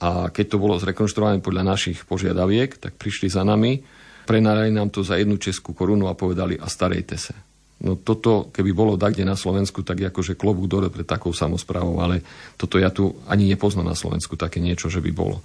a 0.00 0.32
keď 0.32 0.56
to 0.56 0.62
bolo 0.62 0.80
zrekonštruované 0.80 1.44
podľa 1.44 1.68
našich 1.68 2.06
požiadaviek, 2.08 2.80
tak 2.80 2.96
prišli 2.96 3.28
za 3.28 3.44
nami, 3.44 3.82
prenárali 4.24 4.72
nám 4.72 4.88
to 4.88 5.04
za 5.04 5.20
jednu 5.20 5.36
českú 5.36 5.76
korunu 5.76 6.08
a 6.08 6.16
povedali 6.16 6.56
a 6.56 6.64
starejte 6.64 7.16
sa. 7.20 7.47
No 7.78 7.94
toto, 7.94 8.50
keby 8.50 8.74
bolo 8.74 8.98
takde 8.98 9.22
na 9.22 9.38
Slovensku, 9.38 9.86
tak 9.86 10.02
akože 10.02 10.34
klobúk 10.34 10.66
dole 10.66 10.90
pred 10.90 11.06
takou 11.06 11.30
samozprávou, 11.30 12.02
ale 12.02 12.26
toto 12.58 12.74
ja 12.74 12.90
tu 12.90 13.22
ani 13.30 13.46
nepoznám 13.46 13.86
na 13.86 13.94
Slovensku 13.94 14.34
také 14.34 14.58
niečo, 14.58 14.90
že 14.90 14.98
by 14.98 15.10
bolo. 15.14 15.38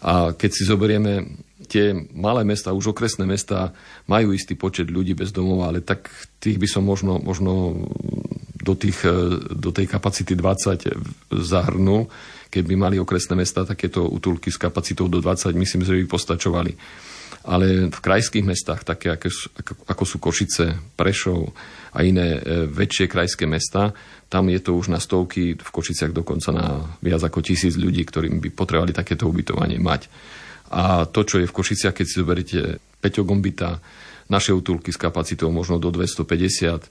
A 0.00 0.32
keď 0.32 0.50
si 0.52 0.62
zoberieme 0.68 1.40
tie 1.68 1.92
malé 2.16 2.44
mesta, 2.44 2.72
už 2.72 2.92
okresné 2.92 3.28
mesta, 3.28 3.72
majú 4.08 4.32
istý 4.32 4.56
počet 4.56 4.88
ľudí 4.88 5.12
bez 5.12 5.32
domova, 5.32 5.68
ale 5.72 5.84
tak 5.84 6.08
tých 6.40 6.56
by 6.56 6.68
som 6.68 6.84
možno, 6.84 7.20
možno 7.20 7.84
do, 8.60 8.74
tých, 8.76 9.04
do 9.52 9.70
tej 9.72 9.88
kapacity 9.88 10.36
20 10.36 11.32
zahrnul. 11.32 12.08
Keby 12.50 12.74
mali 12.76 12.96
okresné 12.96 13.36
mesta 13.36 13.68
takéto 13.68 14.08
útulky 14.08 14.52
s 14.52 14.60
kapacitou 14.60 15.08
do 15.08 15.20
20, 15.20 15.52
myslím, 15.56 15.84
že 15.84 15.96
by 15.96 16.04
postačovali 16.08 16.72
ale 17.46 17.88
v 17.88 18.00
krajských 18.00 18.44
mestách, 18.44 18.84
také 18.84 19.14
ako, 19.14 20.04
sú 20.04 20.16
Košice, 20.20 20.94
Prešov 20.94 21.50
a 21.96 22.04
iné 22.04 22.36
e, 22.36 22.40
väčšie 22.68 23.08
krajské 23.08 23.48
mesta, 23.48 23.96
tam 24.30 24.46
je 24.46 24.60
to 24.62 24.78
už 24.78 24.94
na 24.94 25.02
stovky, 25.02 25.58
v 25.58 25.70
Košiciach 25.74 26.14
dokonca 26.14 26.54
na 26.54 26.66
viac 27.02 27.22
ako 27.24 27.42
tisíc 27.42 27.74
ľudí, 27.74 28.06
ktorým 28.06 28.38
by 28.38 28.54
potrebovali 28.54 28.94
takéto 28.94 29.26
ubytovanie 29.26 29.82
mať. 29.82 30.06
A 30.70 31.08
to, 31.10 31.26
čo 31.26 31.42
je 31.42 31.50
v 31.50 31.56
Košiciach, 31.56 31.96
keď 31.96 32.06
si 32.06 32.20
zoberiete 32.22 32.60
Peťo 33.02 33.26
Gombita, 33.26 33.82
naše 34.30 34.54
útulky 34.54 34.94
s 34.94 35.02
kapacitou 35.02 35.50
možno 35.50 35.82
do 35.82 35.90
250 35.90 36.86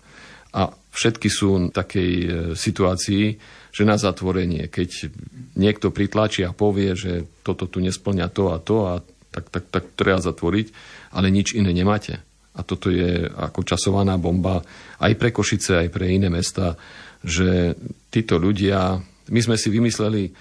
a 0.51 0.61
všetky 0.91 1.29
sú 1.31 1.69
v 1.69 1.71
takej 1.71 2.11
e, 2.11 2.27
situácii, 2.57 3.23
že 3.69 3.83
na 3.85 3.95
zatvorenie, 3.95 4.67
keď 4.67 5.13
niekto 5.55 5.93
pritlačí 5.93 6.41
a 6.43 6.51
povie, 6.57 6.97
že 6.97 7.29
toto 7.45 7.69
tu 7.69 7.79
nesplňa 7.79 8.27
to 8.33 8.43
a 8.51 8.57
to 8.59 8.77
a 8.89 8.93
tak, 9.29 9.49
tak, 9.53 9.65
tak 9.69 9.83
treba 9.93 10.21
zatvoriť, 10.21 10.67
ale 11.15 11.33
nič 11.33 11.53
iné 11.53 11.69
nemáte. 11.73 12.21
A 12.57 12.65
toto 12.65 12.89
je 12.89 13.29
ako 13.29 13.63
časovaná 13.63 14.17
bomba 14.19 14.59
aj 14.99 15.13
pre 15.15 15.29
Košice, 15.31 15.85
aj 15.85 15.89
pre 15.93 16.11
iné 16.11 16.27
mesta, 16.27 16.75
že 17.23 17.77
títo 18.09 18.41
ľudia, 18.41 18.99
my 19.29 19.39
sme 19.39 19.55
si 19.55 19.69
vymysleli 19.69 20.33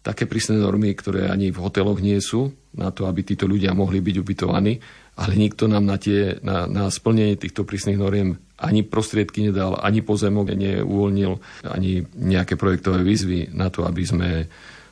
také 0.00 0.24
prísne 0.24 0.56
normy, 0.56 0.96
ktoré 0.96 1.28
ani 1.28 1.52
v 1.52 1.60
hoteloch 1.60 2.00
nie 2.00 2.16
sú, 2.24 2.48
na 2.72 2.88
to, 2.94 3.04
aby 3.04 3.26
títo 3.26 3.44
ľudia 3.44 3.76
mohli 3.76 4.00
byť 4.00 4.16
ubytovaní, 4.16 4.80
ale 5.20 5.32
nikto 5.36 5.68
nám 5.68 5.84
na, 5.84 6.00
tie, 6.00 6.40
na, 6.40 6.64
na 6.64 6.88
splnenie 6.88 7.36
týchto 7.36 7.68
prísnych 7.68 8.00
noriem 8.00 8.40
ani 8.60 8.84
prostriedky 8.84 9.50
nedal, 9.50 9.76
ani 9.80 10.00
pozemok 10.04 10.52
neuvoľnil, 10.52 11.32
ani 11.68 12.04
nejaké 12.16 12.56
projektové 12.56 13.04
výzvy 13.04 13.52
na 13.52 13.68
to, 13.68 13.84
aby 13.84 14.02
sme 14.04 14.28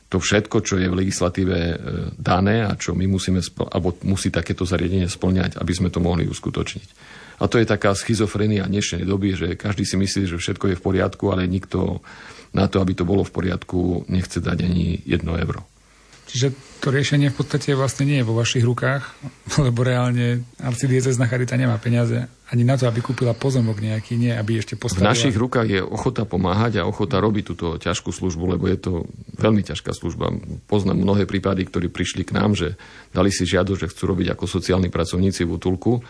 to 0.09 0.17
všetko, 0.17 0.65
čo 0.65 0.81
je 0.81 0.89
v 0.89 0.99
legislatíve 1.05 1.57
e, 1.57 1.75
dané 2.17 2.65
a 2.65 2.73
čo 2.73 2.97
my 2.97 3.05
musíme, 3.05 3.45
alebo 3.69 3.93
musí 4.01 4.33
takéto 4.33 4.65
zariadenie 4.65 5.05
splňať, 5.05 5.61
aby 5.61 5.73
sme 5.73 5.93
to 5.93 6.01
mohli 6.01 6.25
uskutočniť. 6.25 6.89
A 7.39 7.47
to 7.47 7.61
je 7.61 7.69
taká 7.69 7.93
schizofrenia 7.95 8.67
dnešnej 8.67 9.05
doby, 9.05 9.37
že 9.37 9.47
každý 9.55 9.85
si 9.85 9.95
myslí, 9.95 10.27
že 10.27 10.41
všetko 10.41 10.73
je 10.73 10.79
v 10.81 10.83
poriadku, 10.83 11.29
ale 11.31 11.47
nikto 11.47 12.01
na 12.51 12.65
to, 12.65 12.81
aby 12.81 12.97
to 12.97 13.05
bolo 13.05 13.21
v 13.21 13.31
poriadku, 13.31 14.09
nechce 14.09 14.41
dať 14.41 14.65
ani 14.65 14.99
jedno 15.05 15.37
euro. 15.37 15.63
Čiže 16.29 16.53
to 16.77 16.93
riešenie 16.93 17.33
v 17.33 17.37
podstate 17.41 17.73
vlastne 17.73 18.05
nie 18.05 18.21
je 18.21 18.27
vo 18.29 18.37
vašich 18.37 18.61
rukách, 18.61 19.03
lebo 19.65 19.81
reálne 19.81 20.45
arcidiecezna 20.61 21.25
charita 21.25 21.57
nemá 21.57 21.81
peniaze 21.81 22.29
ani 22.49 22.65
na 22.65 22.77
to, 22.77 22.89
aby 22.89 23.01
kúpila 23.01 23.33
pozemok 23.37 23.77
nejaký, 23.81 24.17
nie 24.17 24.33
aby 24.33 24.61
ešte 24.61 24.77
postavila. 24.77 25.09
V 25.09 25.13
našich 25.13 25.37
rukách 25.37 25.67
je 25.69 25.81
ochota 25.81 26.25
pomáhať 26.25 26.81
a 26.81 26.87
ochota 26.89 27.21
robiť 27.21 27.43
túto 27.45 27.67
ťažkú 27.77 28.09
službu, 28.09 28.57
lebo 28.57 28.65
je 28.69 28.77
to 28.77 28.91
veľmi 29.37 29.61
ťažká 29.61 29.93
služba. 29.93 30.33
Poznám 30.65 31.01
mnohé 31.01 31.29
prípady, 31.29 31.65
ktorí 31.65 31.93
prišli 31.93 32.25
k 32.25 32.33
nám, 32.33 32.57
že 32.57 32.77
dali 33.13 33.29
si 33.29 33.45
žiadosť, 33.45 33.79
že 33.85 33.91
chcú 33.93 34.03
robiť 34.13 34.33
ako 34.33 34.45
sociálni 34.49 34.89
pracovníci 34.89 35.45
v 35.45 35.53
útulku 35.61 36.01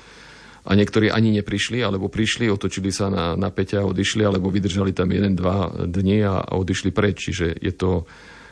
a 0.64 0.72
niektorí 0.76 1.12
ani 1.12 1.36
neprišli, 1.40 1.80
alebo 1.84 2.12
prišli, 2.12 2.52
otočili 2.52 2.92
sa 2.92 3.12
na, 3.12 3.36
na 3.36 3.52
Peťa 3.52 3.84
a 3.84 3.88
odišli, 3.88 4.24
alebo 4.24 4.52
vydržali 4.52 4.92
tam 4.92 5.12
jeden, 5.12 5.36
dva 5.36 5.72
dni 5.88 6.24
a, 6.24 6.44
a 6.44 6.52
odišli 6.60 6.92
preč. 6.92 7.32
Čiže 7.32 7.60
je 7.60 7.74
to 7.76 8.08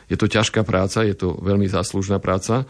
je 0.08 0.16
to 0.16 0.26
ťažká 0.26 0.64
práca, 0.64 1.04
je 1.04 1.14
to 1.14 1.36
veľmi 1.36 1.68
záslužná 1.68 2.16
práca, 2.18 2.64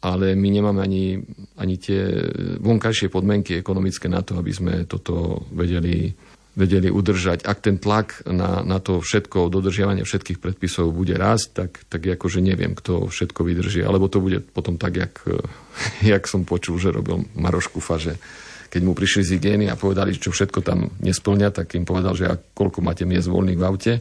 ale 0.00 0.32
my 0.32 0.48
nemáme 0.48 0.80
ani, 0.80 1.20
ani 1.60 1.76
tie 1.76 2.08
vonkajšie 2.56 3.12
podmienky 3.12 3.60
ekonomické 3.60 4.08
na 4.08 4.24
to, 4.24 4.40
aby 4.40 4.48
sme 4.48 4.72
toto 4.88 5.44
vedeli, 5.52 6.16
vedeli 6.56 6.88
udržať. 6.88 7.44
Ak 7.44 7.60
ten 7.60 7.76
tlak 7.76 8.24
na, 8.24 8.64
na 8.64 8.80
to 8.80 9.04
všetko, 9.04 9.52
dodržiavanie 9.52 10.08
všetkých 10.08 10.40
predpisov 10.40 10.96
bude 10.96 11.20
rásť, 11.20 11.46
tak, 11.52 11.70
tak 11.92 12.00
akože 12.16 12.40
neviem, 12.40 12.72
kto 12.72 13.12
všetko 13.12 13.44
vydrží. 13.44 13.84
Alebo 13.84 14.08
to 14.08 14.24
bude 14.24 14.40
potom 14.56 14.80
tak, 14.80 14.96
jak, 14.96 15.20
jak 16.16 16.24
som 16.24 16.48
počul, 16.48 16.80
že 16.80 16.96
robil 16.96 17.28
Maroš 17.36 17.68
Kufa, 17.68 18.00
keď 18.70 18.80
mu 18.86 18.96
prišli 18.96 19.22
z 19.26 19.30
hygieny 19.36 19.66
a 19.68 19.76
povedali, 19.76 20.16
čo 20.16 20.32
všetko 20.32 20.64
tam 20.64 20.88
nesplňa, 21.04 21.52
tak 21.52 21.76
im 21.76 21.84
povedal, 21.84 22.16
že 22.16 22.24
a 22.24 22.38
koľko 22.38 22.80
máte 22.80 23.04
miest 23.04 23.28
voľných 23.28 23.58
v 23.58 23.66
aute 23.66 23.92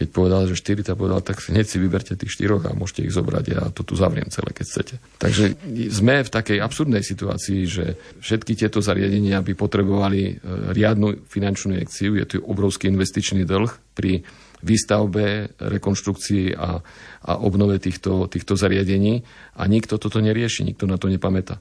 keď 0.00 0.16
povedal, 0.16 0.48
že 0.48 0.56
4, 0.56 0.80
tak 0.80 0.96
povedal, 0.96 1.20
tak 1.20 1.44
hneď 1.44 1.68
si 1.68 1.76
vyberte 1.76 2.16
tých 2.16 2.32
štyroch 2.32 2.64
a 2.64 2.72
môžete 2.72 3.04
ich 3.04 3.12
zobrať 3.12 3.44
a 3.52 3.52
ja 3.52 3.62
to 3.68 3.84
tu 3.84 4.00
zavriem 4.00 4.32
celé, 4.32 4.56
keď 4.56 4.64
chcete. 4.64 4.94
Takže 5.20 5.60
sme 5.92 6.24
v 6.24 6.30
takej 6.32 6.56
absurdnej 6.56 7.04
situácii, 7.04 7.68
že 7.68 8.00
všetky 8.24 8.56
tieto 8.56 8.80
zariadenia 8.80 9.44
by 9.44 9.52
potrebovali 9.52 10.20
e, 10.24 10.32
riadnu 10.72 11.28
finančnú 11.28 11.76
injekciu, 11.76 12.16
je 12.16 12.24
tu 12.24 12.36
obrovský 12.40 12.88
investičný 12.88 13.44
dlh 13.44 13.68
pri 13.92 14.24
výstavbe, 14.64 15.52
rekonštrukcii 15.60 16.56
a, 16.56 16.80
a 17.28 17.32
obnove 17.44 17.76
týchto, 17.76 18.24
týchto 18.24 18.56
zariadení 18.56 19.20
a 19.60 19.68
nikto 19.68 20.00
toto 20.00 20.16
nerieši, 20.24 20.64
nikto 20.64 20.88
na 20.88 20.96
to 20.96 21.12
nepamätá. 21.12 21.60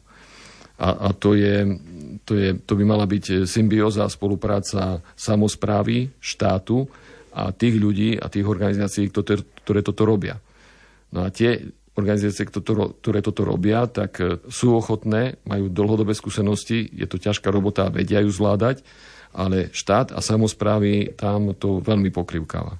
A, 0.80 0.96
a 0.96 1.10
to, 1.12 1.36
je, 1.36 1.76
to, 2.24 2.40
je, 2.40 2.56
to 2.64 2.80
by 2.80 2.88
mala 2.88 3.04
byť 3.04 3.44
symbióza, 3.44 4.08
spolupráca 4.08 5.04
samozprávy, 5.20 6.16
štátu, 6.24 6.88
a 7.34 7.54
tých 7.54 7.76
ľudí 7.78 8.18
a 8.18 8.28
tých 8.28 8.46
organizácií, 8.46 9.10
ktoré, 9.10 9.82
toto 9.82 10.04
robia. 10.06 10.42
No 11.14 11.26
a 11.26 11.34
tie 11.34 11.74
organizácie, 12.00 12.48
ktoré 12.48 13.20
toto 13.20 13.44
robia, 13.44 13.84
tak 13.92 14.24
e, 14.24 14.40
sú 14.48 14.72
ochotné, 14.80 15.42
majú 15.44 15.68
dlhodobé 15.68 16.16
skúsenosti, 16.16 16.88
je 16.96 17.04
to 17.04 17.20
ťažká 17.20 17.52
robota 17.52 17.92
a 17.92 17.94
vedia 17.94 18.24
ju 18.24 18.32
zvládať, 18.32 18.82
ale 19.36 19.70
štát 19.76 20.16
a 20.16 20.24
samozprávy 20.24 21.14
tam 21.20 21.52
to 21.54 21.84
veľmi 21.84 22.10
pokrivkáva. 22.10 22.80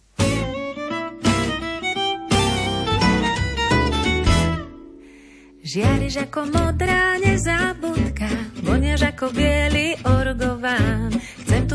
Žiariš 5.70 6.26
ako 6.26 6.50
modrá 6.50 7.22
nezabudka, 7.22 8.26
voniaš 8.66 9.14
ako 9.14 9.30
biely 9.30 9.94
orgován. 10.02 11.14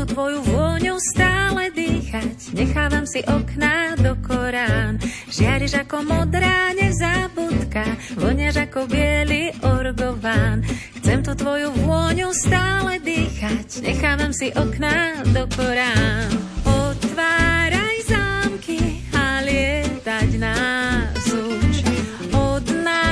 Tvoju 0.05 0.39
vôňu 0.47 0.95
stále 1.13 1.73
dýchať, 1.73 2.53
nechávam 2.55 3.03
si 3.09 3.25
okná 3.25 3.97
do 3.99 4.13
Korán. 4.21 5.01
Žiariš 5.33 5.81
ako 5.81 6.05
modrá 6.05 6.71
nezabudka, 6.77 7.83
voniaš 8.15 8.69
ako 8.69 8.85
biely 8.85 9.51
orgován. 9.65 10.61
Chcem 11.01 11.19
tu 11.25 11.33
tvoju 11.33 11.73
vôňu 11.83 12.29
stále 12.31 13.01
dýchať, 13.01 13.81
nechávam 13.81 14.31
si 14.31 14.53
okná 14.53 15.25
do 15.33 15.43
Korán. 15.51 16.29
Otváraj 16.63 17.97
zámky 18.05 19.03
a 19.11 19.41
lietať 19.41 20.29
nás 20.37 21.25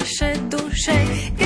naše 0.02 0.34
duše. 0.50 1.41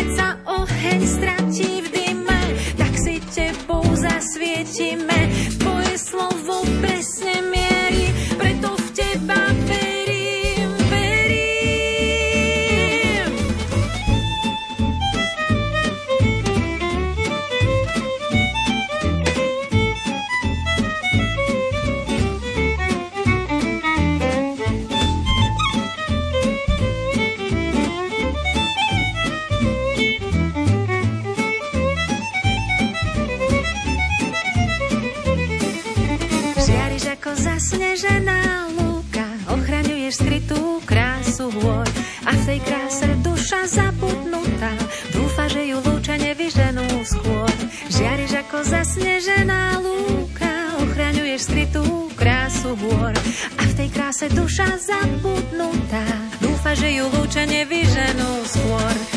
Zasnežená 38.26 38.74
lúka, 38.74 39.26
ochraňuješ 39.54 40.14
skrytú 40.18 40.82
krásu 40.82 41.54
hôr 41.62 41.86
a 42.26 42.32
v 42.34 42.42
tej 42.50 42.60
kráse 42.66 43.06
duša 43.22 43.70
zabudnutá, 43.70 44.74
dúfa, 45.14 45.46
že 45.46 45.70
ju 45.70 45.78
lúča 45.86 46.18
nevyženú 46.18 47.06
skôr. 47.06 47.54
Žiariš 47.94 48.34
ako 48.42 48.58
zasnežená 48.66 49.78
lúka, 49.78 50.50
ochraňuješ 50.82 51.42
skrytú 51.46 51.86
krásu 52.18 52.74
hôr 52.74 53.14
a 53.62 53.62
v 53.62 53.74
tej 53.78 53.90
kráse 53.94 54.26
duša 54.34 54.74
zabudnutá, 54.82 56.06
dúfa, 56.42 56.74
že 56.74 56.98
ju 56.98 57.06
lúča 57.14 57.46
nevyženú 57.46 58.42
skôr. 58.50 59.15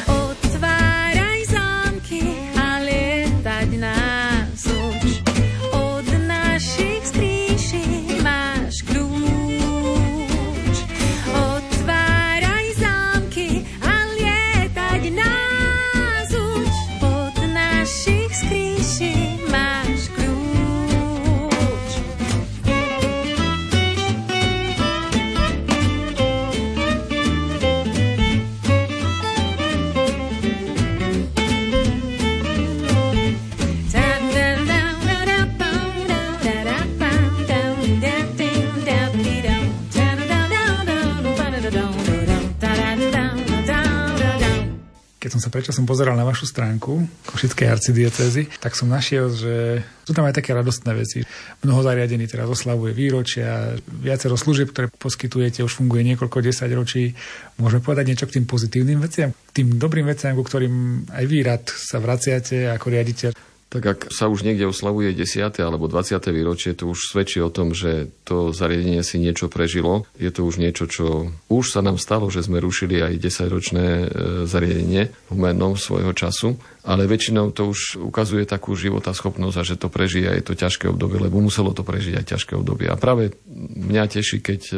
Keď 45.68 45.76
som 45.76 45.84
pozeral 45.84 46.16
na 46.16 46.24
vašu 46.24 46.48
stránku 46.48 47.04
Košickej 47.28 47.68
arcidiecezy, 47.68 48.48
tak 48.56 48.72
som 48.72 48.88
našiel, 48.88 49.28
že 49.28 49.84
sú 50.08 50.16
tam 50.16 50.24
aj 50.24 50.40
také 50.40 50.56
radostné 50.56 50.96
veci. 50.96 51.20
Mnoho 51.60 51.84
zariadení 51.84 52.24
teraz 52.24 52.48
oslavuje 52.48 52.96
výročia, 52.96 53.76
viacero 53.84 54.40
služieb, 54.40 54.72
ktoré 54.72 54.88
poskytujete, 54.88 55.60
už 55.60 55.84
funguje 55.84 56.08
niekoľko 56.08 56.40
desať 56.40 56.72
ročí. 56.72 57.12
Môžeme 57.60 57.84
povedať 57.84 58.08
niečo 58.08 58.24
k 58.24 58.40
tým 58.40 58.48
pozitívnym 58.48 58.96
veciam, 58.96 59.28
k 59.28 59.50
tým 59.52 59.76
dobrým 59.76 60.08
veciam, 60.08 60.32
ku 60.32 60.40
ktorým 60.40 61.04
aj 61.12 61.24
vy 61.28 61.38
rád 61.44 61.68
sa 61.68 62.00
vraciate 62.00 62.72
ako 62.72 62.88
riaditeľ. 62.88 63.36
Tak 63.68 63.84
ak 63.84 64.00
sa 64.08 64.32
už 64.32 64.48
niekde 64.48 64.64
oslavuje 64.64 65.12
10. 65.12 65.44
alebo 65.60 65.92
20. 65.92 66.16
výročie, 66.32 66.72
to 66.72 66.88
už 66.88 67.12
svedčí 67.12 67.36
o 67.44 67.52
tom, 67.52 67.76
že 67.76 68.08
to 68.24 68.48
zariadenie 68.48 69.04
si 69.04 69.20
niečo 69.20 69.52
prežilo. 69.52 70.08
Je 70.16 70.32
to 70.32 70.48
už 70.48 70.56
niečo, 70.56 70.88
čo 70.88 71.28
už 71.52 71.76
sa 71.76 71.84
nám 71.84 72.00
stalo, 72.00 72.32
že 72.32 72.40
sme 72.40 72.64
rušili 72.64 72.96
aj 73.04 73.20
10-ročné 73.20 73.84
e, 73.84 74.06
zariadenie 74.48 75.12
v 75.28 75.36
menom 75.36 75.76
svojho 75.76 76.16
času, 76.16 76.56
ale 76.80 77.04
väčšinou 77.04 77.52
to 77.52 77.68
už 77.68 78.00
ukazuje 78.00 78.48
takú 78.48 78.72
životaschopnosť 78.72 79.56
a 79.60 79.68
že 79.68 79.76
to 79.76 79.92
prežije 79.92 80.32
aj 80.32 80.48
to 80.48 80.56
ťažké 80.56 80.88
obdobie, 80.88 81.20
lebo 81.20 81.36
muselo 81.36 81.76
to 81.76 81.84
prežiť 81.84 82.24
aj 82.24 82.24
ťažké 82.24 82.56
obdobie. 82.56 82.88
A 82.88 82.96
práve 82.96 83.36
mňa 83.52 84.08
teší, 84.08 84.40
keď 84.40 84.60
e, 84.72 84.76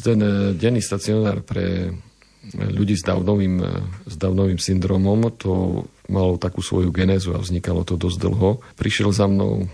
ten 0.00 0.16
e, 0.24 0.56
denný 0.56 0.80
stacionár 0.80 1.44
pre 1.44 1.92
ľudí 2.56 2.96
s 2.96 3.04
Downovým, 3.04 3.60
s 4.08 4.16
Downovým 4.16 4.56
syndromom, 4.56 5.28
to 5.36 5.84
malo 6.10 6.34
takú 6.36 6.60
svoju 6.60 6.90
genézu 6.90 7.32
a 7.32 7.40
vznikalo 7.40 7.86
to 7.86 7.94
dosť 7.94 8.18
dlho. 8.18 8.60
Prišiel 8.74 9.14
za 9.14 9.30
mnou 9.30 9.70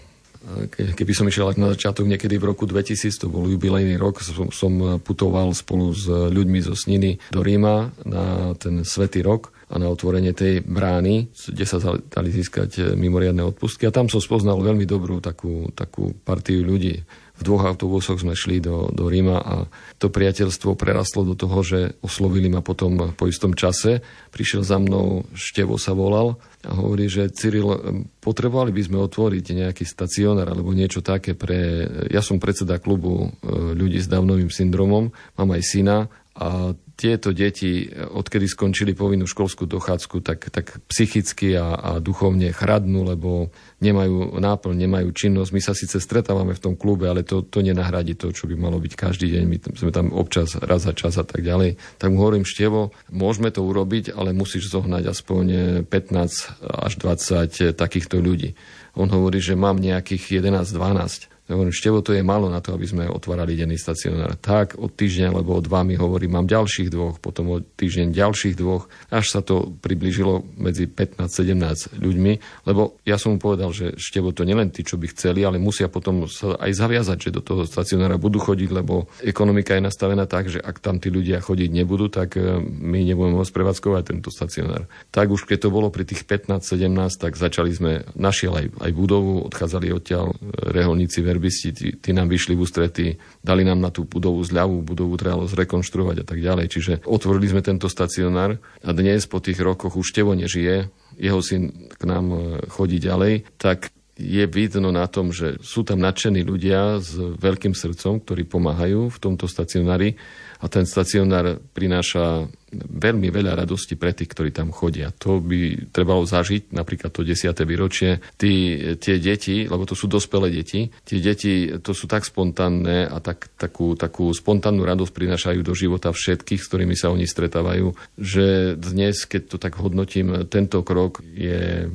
keby 0.71 1.13
som 1.13 1.27
išiel 1.27 1.59
na 1.59 1.75
začiatok 1.75 2.07
niekedy 2.07 2.39
v 2.39 2.55
roku 2.55 2.71
2000, 2.71 3.19
to 3.19 3.27
bol 3.27 3.51
jubilejný 3.51 3.99
rok, 3.99 4.23
som, 4.23 4.55
som 4.55 5.03
putoval 5.03 5.51
spolu 5.51 5.91
s 5.91 6.07
ľuďmi 6.07 6.63
zo 6.63 6.79
Sniny 6.79 7.19
do 7.35 7.43
Ríma 7.43 7.91
na 8.07 8.55
ten 8.55 8.87
svetý 8.87 9.27
rok 9.27 9.51
a 9.67 9.83
na 9.83 9.91
otvorenie 9.91 10.31
tej 10.31 10.63
brány, 10.63 11.35
kde 11.35 11.67
sa 11.67 11.83
dali 11.83 12.31
získať 12.31 12.95
mimoriadne 12.95 13.43
odpustky. 13.43 13.91
A 13.91 13.95
tam 13.95 14.07
som 14.07 14.23
spoznal 14.23 14.63
veľmi 14.63 14.87
dobrú 14.87 15.19
takú, 15.19 15.75
takú 15.75 16.15
partiu 16.23 16.63
ľudí 16.63 17.03
v 17.37 17.43
dvoch 17.45 17.69
autobusoch 17.69 18.17
sme 18.17 18.33
šli 18.33 18.65
do, 18.65 18.89
do 18.89 19.13
Ríma 19.13 19.37
a 19.37 19.55
to 20.01 20.09
priateľstvo 20.09 20.73
prerastlo 20.73 21.29
do 21.29 21.37
toho, 21.37 21.61
že 21.61 22.01
oslovili 22.01 22.49
ma 22.49 22.65
potom 22.65 23.13
po 23.13 23.29
istom 23.29 23.53
čase. 23.53 24.01
Prišiel 24.33 24.65
za 24.65 24.81
mnou, 24.81 25.29
Števo 25.37 25.77
sa 25.77 25.93
volal 25.93 26.41
a 26.65 26.73
hovorí, 26.73 27.13
že 27.13 27.29
Cyril, 27.29 28.01
potrebovali 28.25 28.73
by 28.73 28.83
sme 28.89 28.99
otvoriť 29.05 29.45
nejaký 29.53 29.85
stacionár 29.85 30.49
alebo 30.49 30.73
niečo 30.73 31.05
také 31.05 31.37
pre... 31.37 31.85
Ja 32.09 32.25
som 32.25 32.41
predseda 32.41 32.81
klubu 32.81 33.37
ľudí 33.77 34.01
s 34.01 34.09
Downovým 34.09 34.49
syndromom, 34.49 35.13
mám 35.37 35.51
aj 35.53 35.63
syna 35.63 36.09
a 36.37 36.77
tieto 36.97 37.37
deti, 37.37 37.93
odkedy 37.93 38.49
skončili 38.49 38.97
povinnú 38.97 39.29
školskú 39.29 39.69
dochádzku, 39.69 40.25
tak, 40.25 40.49
tak 40.49 40.81
psychicky 40.89 41.53
a, 41.53 41.77
a 41.77 41.91
duchovne 42.01 42.49
chradnú, 42.57 43.05
lebo 43.05 43.53
nemajú 43.77 44.41
náplň, 44.41 44.75
nemajú 44.89 45.09
činnosť. 45.13 45.51
My 45.53 45.61
sa 45.61 45.77
síce 45.77 46.01
stretávame 46.01 46.57
v 46.57 46.63
tom 46.63 46.75
klube, 46.75 47.05
ale 47.07 47.21
to, 47.23 47.45
to 47.45 47.61
nenahradí 47.61 48.17
to, 48.17 48.33
čo 48.33 48.49
by 48.49 48.57
malo 48.57 48.81
byť 48.81 48.93
každý 48.97 49.29
deň. 49.37 49.43
My 49.45 49.57
sme 49.77 49.93
tam 49.93 50.17
občas, 50.17 50.57
raz 50.57 50.89
za 50.89 50.97
čas 50.97 51.21
a 51.21 51.25
tak 51.29 51.45
ďalej. 51.45 51.77
Tak 52.01 52.09
mu 52.09 52.25
hovorím, 52.25 52.49
Števo, 52.49 52.97
môžeme 53.13 53.53
to 53.53 53.61
urobiť, 53.61 54.17
ale 54.17 54.33
musíš 54.33 54.73
zohnať 54.73 55.13
aspoň 55.13 55.45
15 55.89 56.65
až 56.65 56.93
20 56.97 57.77
takýchto 57.77 58.17
ľudí. 58.17 58.57
On 58.97 59.13
hovorí, 59.13 59.45
že 59.45 59.53
mám 59.61 59.77
nejakých 59.77 60.41
11-12 60.41 61.36
ja 61.47 61.55
hovorím, 61.55 61.71
števo 61.71 62.03
to 62.03 62.11
je 62.11 62.27
málo 62.27 62.51
na 62.51 62.59
to, 62.59 62.75
aby 62.75 62.91
sme 62.91 63.05
otvárali 63.07 63.55
denný 63.55 63.79
stacionár. 63.79 64.35
Tak 64.35 64.75
od 64.83 64.91
týždňa, 64.91 65.31
lebo 65.31 65.55
od 65.55 65.71
vami 65.71 65.95
hovorím, 65.95 66.43
mám 66.43 66.51
ďalších 66.51 66.91
dvoch, 66.91 67.23
potom 67.23 67.63
od 67.63 67.63
týždeň 67.79 68.11
ďalších 68.11 68.59
dvoch, 68.59 68.91
až 69.15 69.31
sa 69.31 69.41
to 69.47 69.71
priblížilo 69.79 70.43
medzi 70.59 70.91
15-17 70.91 72.03
ľuďmi, 72.03 72.33
lebo 72.67 72.99
ja 73.07 73.15
som 73.15 73.35
mu 73.35 73.39
povedal, 73.39 73.71
že 73.71 73.95
števo 73.95 74.35
to 74.35 74.43
nielen 74.43 74.75
tí, 74.75 74.83
čo 74.83 74.99
by 74.99 75.07
chceli, 75.15 75.47
ale 75.47 75.63
musia 75.63 75.87
potom 75.87 76.27
sa 76.27 76.59
aj 76.59 76.73
zaviazať, 76.75 77.31
že 77.31 77.37
do 77.39 77.43
toho 77.47 77.63
stacionára 77.63 78.19
budú 78.19 78.43
chodiť, 78.43 78.71
lebo 78.75 79.07
ekonomika 79.23 79.79
je 79.79 79.87
nastavená 79.87 80.27
tak, 80.27 80.51
že 80.51 80.59
ak 80.59 80.83
tam 80.83 80.99
tí 80.99 81.15
ľudia 81.15 81.39
chodiť 81.39 81.71
nebudú, 81.71 82.11
tak 82.11 82.35
e, 82.35 82.59
my 82.59 83.07
nebudeme 83.07 83.39
môcť 83.39 83.55
prevádzkovať 83.55 84.03
tento 84.03 84.35
stacionár. 84.35 84.91
Tak 85.15 85.31
už 85.31 85.47
keď 85.47 85.69
to 85.69 85.71
bolo 85.71 85.95
pri 85.95 86.03
tých 86.03 86.27
15-17, 86.27 87.23
tak 87.23 87.39
začali 87.39 87.71
sme, 87.71 87.93
našiel 88.19 88.51
aj, 88.51 88.67
aj 88.83 88.91
budovu, 88.91 89.47
odchádzali 89.47 89.95
odtiaľ 89.95 90.35
e, 90.35 90.75
reholníci, 90.75 91.23
verbisti, 91.37 91.77
tí, 91.77 91.93
tí 92.01 92.11
nám 92.17 92.33
vyšli 92.33 92.57
v 92.57 92.65
ústrety, 92.65 93.07
dali 93.45 93.63
nám 93.63 93.85
na 93.85 93.93
tú 93.93 94.09
budovu 94.09 94.41
zľavu, 94.41 94.81
budovu 94.81 95.21
trebalo 95.21 95.45
zrekonštruovať 95.45 96.17
a 96.23 96.25
tak 96.25 96.41
ďalej. 96.41 96.67
Čiže 96.73 96.93
otvorili 97.05 97.53
sme 97.53 97.61
tento 97.61 97.93
stacionár 97.93 98.57
a 98.81 98.91
dnes 98.97 99.29
po 99.29 99.45
tých 99.45 99.61
rokoch 99.61 100.01
už 100.01 100.17
Tevo 100.17 100.33
nežije, 100.33 100.89
jeho 101.21 101.41
syn 101.45 101.93
k 101.93 102.03
nám 102.09 102.27
e, 102.33 102.39
chodí 102.73 102.97
ďalej, 102.97 103.45
tak 103.61 103.93
je 104.17 104.49
vidno 104.49 104.89
na 104.89 105.05
tom, 105.05 105.29
že 105.29 105.61
sú 105.61 105.85
tam 105.85 106.01
nadšení 106.01 106.41
ľudia 106.41 107.05
s 107.05 107.21
veľkým 107.21 107.77
srdcom, 107.77 108.25
ktorí 108.25 108.49
pomáhajú 108.49 109.13
v 109.13 109.19
tomto 109.21 109.45
stacionári 109.45 110.17
a 110.61 110.67
ten 110.69 110.89
stacionár 110.89 111.61
prináša 111.75 112.49
veľmi 112.77 113.31
veľa 113.31 113.57
radosti 113.57 113.95
pre 113.95 114.13
tých, 114.13 114.31
ktorí 114.33 114.51
tam 114.51 114.75
chodia. 114.75 115.15
To 115.23 115.39
by 115.39 115.91
trebalo 115.95 116.27
zažiť, 116.27 116.75
napríklad 116.75 117.15
to 117.15 117.23
10. 117.23 117.55
výročie. 117.63 118.19
Tí, 118.37 118.77
tie 118.99 119.17
deti, 119.23 119.65
lebo 119.65 119.87
to 119.87 119.95
sú 119.95 120.11
dospelé 120.11 120.51
deti, 120.51 120.91
tie 121.07 121.19
deti 121.23 121.71
to 121.81 121.95
sú 121.95 122.11
tak 122.11 122.27
spontánne 122.27 123.07
a 123.07 123.19
tak, 123.23 123.49
takú, 123.57 123.95
takú 123.95 124.35
spontánnu 124.35 124.83
radosť 124.83 125.13
prinášajú 125.15 125.61
do 125.63 125.73
života 125.73 126.11
všetkých, 126.11 126.61
s 126.61 126.69
ktorými 126.69 126.97
sa 126.99 127.15
oni 127.15 127.25
stretávajú, 127.25 127.95
že 128.19 128.75
dnes, 128.77 129.25
keď 129.25 129.43
to 129.47 129.57
tak 129.63 129.79
hodnotím, 129.79 130.47
tento 130.51 130.83
krok 130.83 131.23
je 131.23 131.91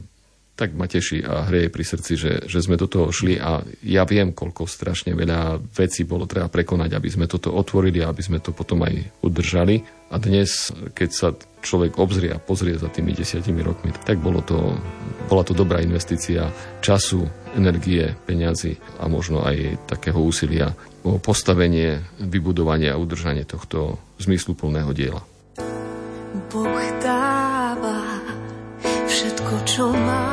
tak 0.56 0.78
ma 0.78 0.86
teší 0.86 1.26
a 1.26 1.48
hreje 1.50 1.74
pri 1.74 1.84
srdci, 1.84 2.14
že, 2.20 2.34
že 2.46 2.60
sme 2.62 2.78
do 2.78 2.86
toho 2.86 3.10
šli 3.10 3.40
a 3.42 3.66
ja 3.82 4.04
viem, 4.06 4.36
koľko 4.36 4.70
strašne 4.70 5.18
veľa 5.18 5.58
vecí 5.74 6.06
bolo 6.06 6.30
treba 6.30 6.52
prekonať, 6.52 6.92
aby 6.94 7.10
sme 7.10 7.26
toto 7.26 7.50
otvorili 7.56 8.04
a 8.04 8.14
aby 8.14 8.22
sme 8.22 8.38
to 8.38 8.54
potom 8.54 8.86
aj 8.86 8.94
udržali. 9.26 9.82
A 10.12 10.20
dnes, 10.20 10.70
keď 10.92 11.10
sa 11.10 11.28
človek 11.64 11.96
obzrie 11.98 12.36
a 12.36 12.42
pozrie 12.44 12.76
za 12.76 12.92
tými 12.92 13.16
desiatimi 13.16 13.64
rokmi, 13.64 13.96
tak 14.06 14.20
bolo 14.20 14.44
to, 14.44 14.76
bola 15.32 15.42
to 15.42 15.56
dobrá 15.56 15.80
investícia 15.80 16.52
času, 16.84 17.26
energie, 17.56 18.12
peňazí 18.28 18.76
a 19.00 19.08
možno 19.08 19.42
aj 19.42 19.88
takého 19.88 20.20
úsilia 20.20 20.76
o 21.02 21.18
postavenie, 21.18 22.04
vybudovanie 22.22 22.92
a 22.92 23.00
udržanie 23.00 23.48
tohto 23.48 23.98
zmysluplného 24.22 24.92
diela. 24.94 25.24
Boh 26.52 26.86
dáva 27.02 27.41
všetko, 29.52 29.68
čo 29.68 29.92
má, 29.92 30.32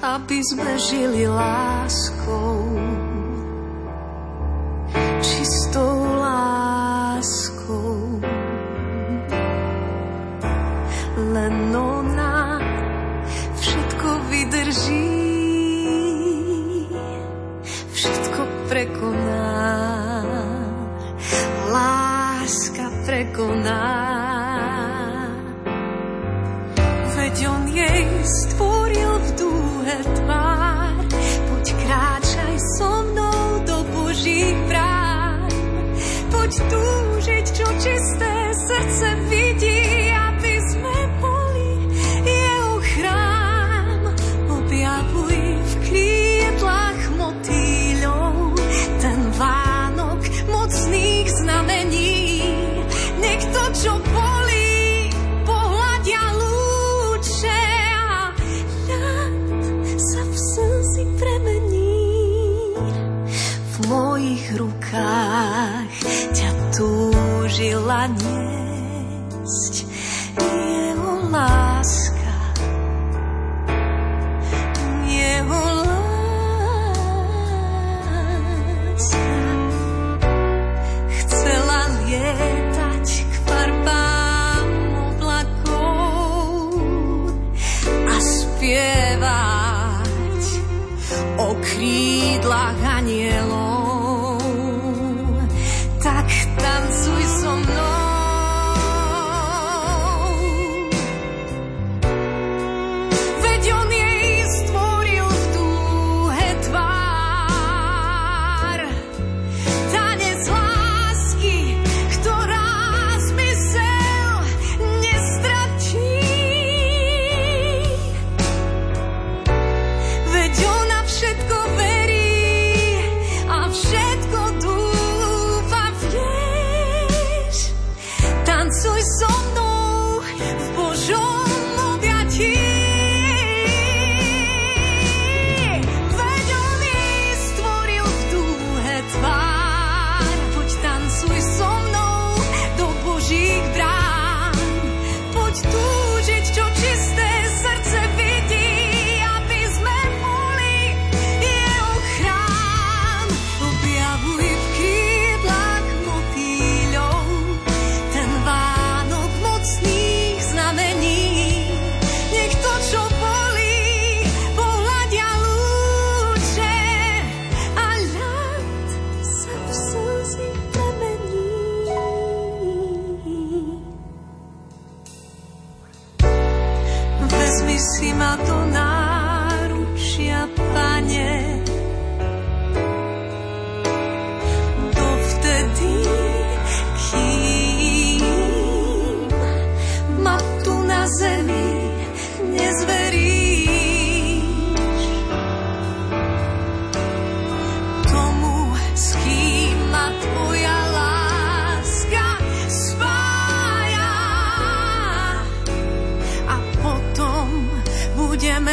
aby 0.00 0.40
sme 0.40 0.72
žili 0.80 1.28
láskou, 1.28 2.64
čistou 5.20 6.08
láskou. 6.16 8.24
Len 11.28 11.76
ona 11.76 12.56
všetko 13.60 14.08
vydrží, 14.32 15.12
všetko 17.92 18.40
prekoná, 18.72 19.60
láska 21.68 22.88
prekoná. 23.04 24.07
just 37.80 38.27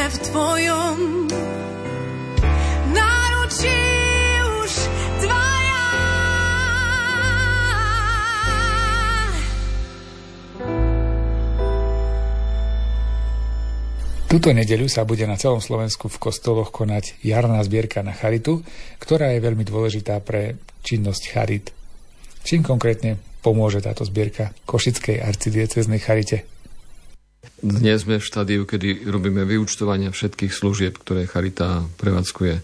v 0.05 0.17
tvojom 0.21 0.97
náručí 2.93 3.81
už 4.61 4.71
dvaja. 5.25 5.85
Tuto 14.29 14.53
nedeľu 14.53 14.85
sa 14.85 15.09
bude 15.09 15.25
na 15.25 15.41
celom 15.41 15.57
Slovensku 15.57 16.05
v 16.05 16.21
kostoloch 16.21 16.69
konať 16.69 17.17
jarná 17.25 17.65
zbierka 17.65 18.05
na 18.05 18.13
charitu, 18.13 18.61
ktorá 19.01 19.33
je 19.33 19.41
veľmi 19.41 19.65
dôležitá 19.65 20.21
pre 20.21 20.61
činnosť 20.85 21.23
charit. 21.33 21.73
Čím 22.45 22.61
konkrétne 22.61 23.17
pomôže 23.41 23.81
táto 23.81 24.05
zbierka 24.05 24.53
Košickej 24.69 25.17
arcidieceznej 25.17 25.97
charite? 25.97 26.54
Dnes 27.61 28.05
sme 28.05 28.21
v 28.21 28.27
štádiu, 28.27 28.61
kedy 28.67 29.09
robíme 29.09 29.47
vyučtovania 29.47 30.13
všetkých 30.13 30.53
služieb, 30.53 30.99
ktoré 31.01 31.25
Charita 31.25 31.87
prevádzkuje. 31.97 32.55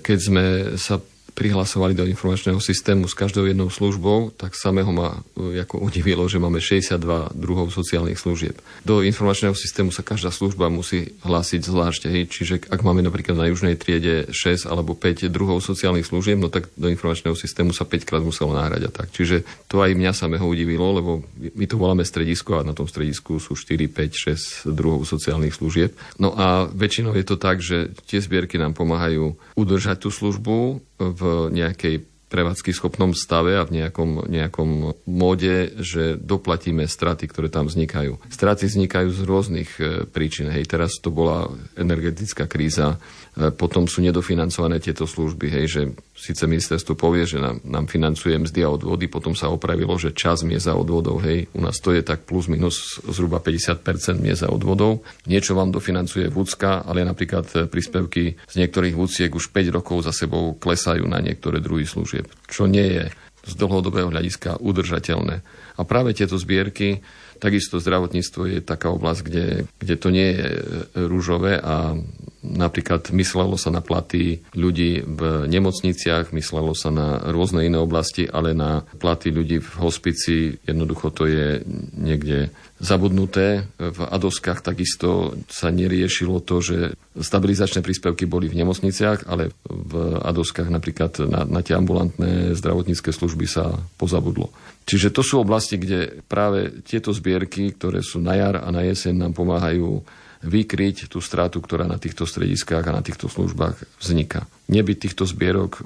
Keď 0.00 0.18
sme 0.18 0.44
sa 0.76 1.00
prihlasovali 1.34 1.98
do 1.98 2.06
informačného 2.06 2.62
systému 2.62 3.10
s 3.10 3.18
každou 3.18 3.44
jednou 3.44 3.66
službou, 3.66 4.30
tak 4.30 4.54
samého 4.54 4.94
ma 4.94 5.18
e, 5.34 5.58
ako 5.60 5.82
udivilo, 5.82 6.22
že 6.30 6.38
máme 6.38 6.62
62 6.62 7.34
druhov 7.34 7.74
sociálnych 7.74 8.16
služieb. 8.16 8.54
Do 8.86 9.02
informačného 9.02 9.52
systému 9.58 9.90
sa 9.90 10.06
každá 10.06 10.30
služba 10.30 10.70
musí 10.70 11.10
hlásiť 11.26 11.60
zvlášť. 11.66 12.02
Hej. 12.06 12.22
Čiže 12.30 12.54
ak 12.70 12.80
máme 12.86 13.02
napríklad 13.02 13.34
na 13.34 13.50
južnej 13.50 13.74
triede 13.74 14.30
6 14.30 14.70
alebo 14.70 14.94
5 14.94 15.26
druhov 15.28 15.58
sociálnych 15.58 16.06
služieb, 16.06 16.38
no 16.38 16.46
tak 16.48 16.70
do 16.78 16.86
informačného 16.86 17.34
systému 17.34 17.74
sa 17.74 17.82
5 17.82 18.06
krát 18.06 18.22
muselo 18.22 18.54
náhrať 18.54 18.82
a 18.86 18.90
tak. 18.94 19.10
Čiže 19.10 19.42
to 19.66 19.82
aj 19.82 19.98
mňa 19.98 20.14
samého 20.14 20.46
udivilo, 20.46 20.86
lebo 20.94 21.26
my 21.58 21.66
to 21.66 21.74
voláme 21.74 22.06
stredisko 22.06 22.62
a 22.62 22.66
na 22.66 22.78
tom 22.78 22.86
stredisku 22.86 23.42
sú 23.42 23.58
4, 23.58 23.90
5, 23.90 24.70
6 24.70 24.70
druhov 24.70 25.02
sociálnych 25.02 25.58
služieb. 25.58 25.98
No 26.22 26.30
a 26.38 26.70
väčšinou 26.70 27.10
je 27.18 27.26
to 27.26 27.34
tak, 27.34 27.58
že 27.58 27.90
tie 28.06 28.22
zbierky 28.22 28.54
nám 28.54 28.78
pomáhajú 28.78 29.34
udržať 29.54 30.06
tú 30.06 30.10
službu 30.10 30.82
v 30.98 31.22
nejakej 31.54 32.06
prevádzky 32.34 32.74
schopnom 32.74 33.14
stave 33.14 33.54
a 33.54 33.62
v 33.62 33.78
nejakom, 33.78 34.26
nejakom 34.26 34.98
móde, 35.06 35.70
že 35.78 36.18
doplatíme 36.18 36.82
straty, 36.90 37.30
ktoré 37.30 37.46
tam 37.46 37.70
vznikajú. 37.70 38.18
Straty 38.26 38.66
vznikajú 38.66 39.14
z 39.14 39.20
rôznych 39.22 39.70
e, 39.78 39.82
príčin. 40.10 40.50
Hej, 40.50 40.66
teraz 40.66 40.98
to 40.98 41.14
bola 41.14 41.46
energetická 41.78 42.50
kríza, 42.50 42.98
potom 43.34 43.90
sú 43.90 43.98
nedofinancované 43.98 44.78
tieto 44.78 45.10
služby, 45.10 45.50
hej, 45.50 45.66
že 45.66 45.82
síce 46.14 46.46
ministerstvo 46.46 46.94
povie, 46.94 47.26
že 47.26 47.42
nám, 47.42 47.58
nám 47.66 47.90
financuje 47.90 48.38
mzdy 48.38 48.62
a 48.62 48.70
odvody, 48.70 49.10
potom 49.10 49.34
sa 49.34 49.50
opravilo, 49.50 49.98
že 49.98 50.14
čas 50.14 50.46
mieza 50.46 50.78
odvodov, 50.78 51.18
hej, 51.26 51.50
u 51.50 51.58
nás 51.58 51.82
to 51.82 51.90
je 51.90 52.06
tak 52.06 52.30
plus 52.30 52.46
minus 52.46 53.02
zhruba 53.02 53.42
50% 53.42 54.22
mieza 54.22 54.46
odvodov. 54.46 55.02
Niečo 55.26 55.58
vám 55.58 55.74
dofinancuje 55.74 56.30
vúcka, 56.30 56.86
ale 56.86 57.02
napríklad 57.02 57.46
e, 57.50 57.56
príspevky 57.66 58.38
z 58.38 58.54
niektorých 58.54 58.94
vúciek 58.94 59.30
už 59.34 59.50
5 59.50 59.82
rokov 59.82 60.06
za 60.06 60.14
sebou 60.14 60.54
klesajú 60.54 61.02
na 61.02 61.18
niektoré 61.18 61.58
druhy 61.58 61.90
služieb, 61.90 62.30
čo 62.46 62.70
nie 62.70 62.86
je 62.86 63.04
z 63.44 63.52
dlhodobého 63.58 64.08
hľadiska 64.08 64.62
udržateľné. 64.62 65.44
A 65.74 65.80
práve 65.82 66.14
tieto 66.16 66.38
zbierky, 66.38 67.02
takisto 67.42 67.76
zdravotníctvo 67.82 68.40
je 68.46 68.58
taká 68.64 68.88
oblasť, 68.94 69.20
kde, 69.26 69.46
kde 69.82 69.94
to 69.98 70.08
nie 70.08 70.28
je 70.32 70.48
rúžové 70.96 71.60
a 71.60 71.98
Napríklad 72.44 73.08
myslelo 73.16 73.56
sa 73.56 73.72
na 73.72 73.80
platy 73.80 74.44
ľudí 74.52 75.00
v 75.00 75.48
nemocniciach, 75.48 76.36
myslelo 76.36 76.76
sa 76.76 76.92
na 76.92 77.16
rôzne 77.32 77.64
iné 77.64 77.80
oblasti, 77.80 78.28
ale 78.28 78.52
na 78.52 78.84
platy 79.00 79.32
ľudí 79.32 79.64
v 79.64 79.72
hospici 79.80 80.60
jednoducho 80.68 81.08
to 81.08 81.24
je 81.24 81.64
niekde 81.96 82.52
zabudnuté. 82.84 83.64
V 83.80 84.00
Adoskách 84.04 84.60
takisto 84.60 85.40
sa 85.48 85.72
neriešilo 85.72 86.44
to, 86.44 86.60
že 86.60 86.76
stabilizačné 87.16 87.80
príspevky 87.80 88.28
boli 88.28 88.52
v 88.52 88.60
nemocniciach, 88.60 89.24
ale 89.24 89.56
v 89.64 90.20
Adoskách 90.20 90.68
napríklad 90.68 91.24
na, 91.24 91.48
na 91.48 91.60
tie 91.64 91.80
ambulantné 91.80 92.52
zdravotnícke 92.52 93.08
služby 93.08 93.48
sa 93.48 93.72
pozabudlo. 93.96 94.52
Čiže 94.84 95.16
to 95.16 95.24
sú 95.24 95.40
oblasti, 95.40 95.80
kde 95.80 96.20
práve 96.28 96.84
tieto 96.84 97.08
zbierky, 97.08 97.72
ktoré 97.72 98.04
sú 98.04 98.20
na 98.20 98.36
jar 98.36 98.60
a 98.60 98.68
na 98.68 98.84
jeseň, 98.84 99.16
nám 99.16 99.32
pomáhajú 99.32 100.04
vykryť 100.44 101.08
tú 101.08 101.24
stratu, 101.24 101.64
ktorá 101.64 101.88
na 101.88 101.96
týchto 101.96 102.28
strediskách 102.28 102.84
a 102.84 102.96
na 102.96 103.02
týchto 103.02 103.32
službách 103.32 104.00
vzniká. 104.00 104.44
Nebyť 104.68 104.96
týchto 105.08 105.24
zbierok, 105.24 105.80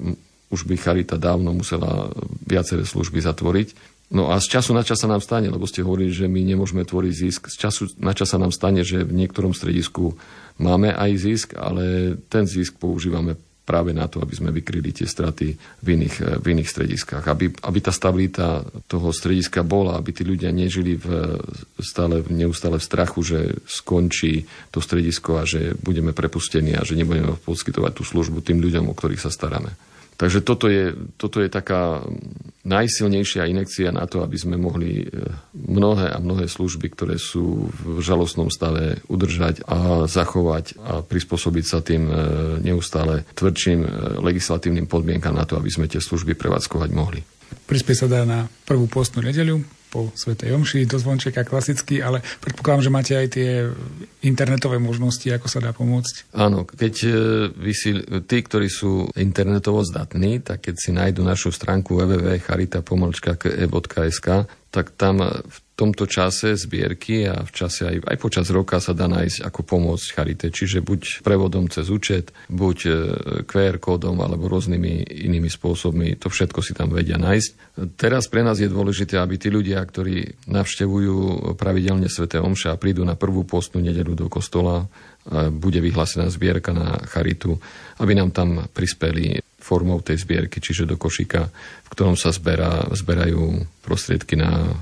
už 0.51 0.67
by 0.67 0.75
Charita 0.75 1.15
dávno 1.15 1.55
musela 1.55 2.11
viaceré 2.43 2.83
služby 2.83 3.23
zatvoriť. 3.23 3.97
No 4.09 4.33
a 4.33 4.41
z 4.41 4.57
času 4.57 4.73
na 4.73 4.81
čas 4.81 4.97
sa 4.97 5.07
nám 5.07 5.21
stane, 5.21 5.53
lebo 5.53 5.69
ste 5.69 5.85
hovorili, 5.85 6.09
že 6.09 6.25
my 6.25 6.41
nemôžeme 6.41 6.81
tvoriť 6.81 7.13
zisk. 7.13 7.41
Z 7.53 7.55
času 7.61 7.81
na 8.01 8.17
čas 8.17 8.33
sa 8.33 8.41
nám 8.41 8.49
stane, 8.49 8.81
že 8.81 9.05
v 9.05 9.13
niektorom 9.13 9.53
stredisku 9.53 10.17
máme 10.57 10.89
aj 10.89 11.11
zisk, 11.21 11.47
ale 11.53 12.17
ten 12.25 12.49
zisk 12.49 12.81
používame 12.81 13.37
práve 13.69 13.93
na 13.93 14.09
to, 14.09 14.17
aby 14.17 14.33
sme 14.33 14.49
vykryli 14.49 14.89
tie 14.89 15.05
straty 15.05 15.53
v 15.85 15.87
iných, 15.93 16.41
v 16.41 16.45
iných 16.57 16.69
strediskách. 16.73 17.21
Aby, 17.29 17.53
aby 17.53 17.79
tá 17.85 17.93
stabilita 17.93 18.65
toho 18.89 19.13
strediska 19.13 19.61
bola, 19.61 20.01
aby 20.01 20.09
tí 20.09 20.25
ľudia 20.25 20.49
nežili 20.49 20.97
v, 20.97 21.37
stále, 21.77 22.25
neustále 22.33 22.81
v 22.81 22.87
strachu, 22.89 23.21
že 23.21 23.39
skončí 23.69 24.49
to 24.73 24.81
stredisko 24.81 25.37
a 25.37 25.45
že 25.45 25.77
budeme 25.77 26.17
prepustení 26.17 26.73
a 26.73 26.81
že 26.81 26.97
nebudeme 26.97 27.37
poskytovať 27.45 27.91
tú 27.93 28.01
službu 28.01 28.41
tým 28.41 28.57
ľuďom, 28.57 28.89
o 28.89 28.97
ktorých 28.97 29.21
sa 29.21 29.29
staráme. 29.29 29.88
Takže 30.19 30.43
toto 30.43 30.67
je, 30.67 30.91
toto 31.15 31.39
je 31.39 31.47
taká 31.47 32.03
najsilnejšia 32.67 33.47
inekcia 33.47 33.95
na 33.95 34.03
to, 34.03 34.19
aby 34.19 34.35
sme 34.35 34.59
mohli 34.59 35.07
e, 35.07 35.31
mnohé 35.55 36.11
a 36.11 36.19
mnohé 36.19 36.51
služby, 36.51 36.91
ktoré 36.91 37.15
sú 37.15 37.71
v 37.71 38.03
žalostnom 38.03 38.51
stave, 38.51 38.99
udržať 39.07 39.63
a 39.63 40.11
zachovať 40.11 40.75
a 40.83 40.93
prispôsobiť 41.07 41.63
sa 41.63 41.79
tým 41.79 42.11
e, 42.11 42.13
neustále 42.59 43.23
tvrdším 43.31 43.79
e, 43.79 43.89
legislatívnym 44.19 44.91
podmienkam 44.91 45.39
na 45.39 45.47
to, 45.47 45.55
aby 45.55 45.71
sme 45.71 45.87
tie 45.87 46.03
služby 46.03 46.35
prevádzkovať 46.35 46.89
mohli. 46.91 47.23
Prispie 47.63 47.95
sa 47.95 48.11
dá 48.11 48.27
na 48.27 48.51
prvú 48.67 48.91
postnú 48.91 49.23
nedeľu, 49.23 49.63
po 49.89 50.13
Svetej 50.13 50.53
Omši, 50.53 50.85
do 50.85 51.01
zvončeka 51.01 51.41
klasicky, 51.43 52.05
ale 52.05 52.21
predpokladám, 52.41 52.83
že 52.85 52.89
máte 52.93 53.17
aj 53.17 53.27
tie 53.33 53.65
internetové 54.21 54.77
možnosti, 54.77 55.25
ako 55.25 55.47
sa 55.49 55.57
dá 55.59 55.73
pomôcť. 55.73 56.23
Áno, 56.37 56.69
keď 56.69 56.93
e, 57.05 57.09
vy 57.49 57.73
si, 57.73 57.97
tí, 58.29 58.37
ktorí 58.45 58.69
sú 58.69 59.09
internetovo 59.17 59.81
zdatní, 59.81 60.45
tak 60.45 60.61
keď 60.69 60.75
si 60.77 60.93
nájdu 60.93 61.25
našu 61.25 61.49
stránku 61.49 61.97
www.charita.e.sk, 61.97 64.27
tak 64.69 64.93
tam 64.93 65.21
v 65.25 65.57
tomto 65.79 66.05
čase 66.11 66.59
zbierky 66.59 67.23
a 67.23 67.47
v 67.47 67.51
čase 67.55 67.87
aj, 67.87 67.97
aj 68.03 68.17
počas 68.19 68.51
roka 68.51 68.83
sa 68.83 68.91
dá 68.91 69.07
nájsť 69.07 69.47
ako 69.47 69.61
pomôcť 69.63 70.07
charite. 70.11 70.47
Čiže 70.51 70.83
buď 70.83 71.23
prevodom 71.23 71.71
cez 71.71 71.87
účet, 71.87 72.35
buď 72.51 72.77
e, 72.83 72.91
QR 73.47 73.79
kódom 73.79 74.19
alebo 74.19 74.51
rôznymi 74.51 75.07
inými 75.23 75.47
spôsobmi. 75.47 76.19
To 76.19 76.27
všetko 76.27 76.59
si 76.59 76.75
tam 76.75 76.91
vedia 76.91 77.15
nájsť. 77.15 77.79
Teraz 77.95 78.27
pre 78.27 78.43
nás 78.43 78.59
je 78.59 78.67
dôležité, 78.67 79.15
aby 79.17 79.39
tí 79.39 79.47
ľudia, 79.47 79.79
ktorí 79.79 80.45
navštevujú 80.51 81.55
pravidelne 81.55 82.11
Svete 82.11 82.43
Omša 82.43 82.75
a 82.75 82.81
prídu 82.81 83.07
na 83.07 83.15
prvú 83.15 83.47
postnú 83.47 83.79
nedelu 83.79 84.19
do 84.19 84.27
kostola, 84.27 84.91
bude 85.53 85.79
vyhlásená 85.79 86.27
zbierka 86.27 86.73
na 86.73 86.99
charitu, 87.05 87.59
aby 88.01 88.17
nám 88.17 88.35
tam 88.35 88.65
prispeli 88.71 89.39
formou 89.69 90.01
tej 90.01 90.25
zbierky, 90.25 90.57
čiže 90.57 90.89
do 90.89 90.97
košíka, 90.97 91.45
v 91.85 91.89
ktorom 91.93 92.17
sa 92.17 92.33
zberá, 92.33 92.89
zberajú 92.89 93.61
prostriedky 93.85 94.33
na 94.33 94.73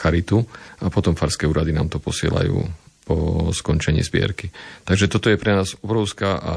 charitu 0.00 0.40
a 0.80 0.88
potom 0.88 1.12
farské 1.12 1.44
úrady 1.44 1.76
nám 1.76 1.92
to 1.92 2.00
posielajú 2.00 2.56
po 3.04 3.48
skončení 3.52 4.00
zbierky. 4.00 4.48
Takže 4.88 5.12
toto 5.12 5.28
je 5.28 5.36
pre 5.36 5.52
nás 5.52 5.76
obrovská 5.84 6.40
a 6.40 6.54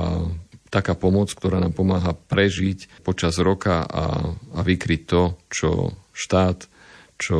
taká 0.71 0.95
pomoc, 0.95 1.29
ktorá 1.35 1.59
nám 1.59 1.75
pomáha 1.75 2.15
prežiť 2.15 3.03
počas 3.05 3.37
roka 3.37 3.85
a, 3.85 4.31
a 4.31 4.59
vykryť 4.63 5.01
to, 5.05 5.21
čo 5.51 5.69
štát, 6.13 6.65
čo 7.19 7.37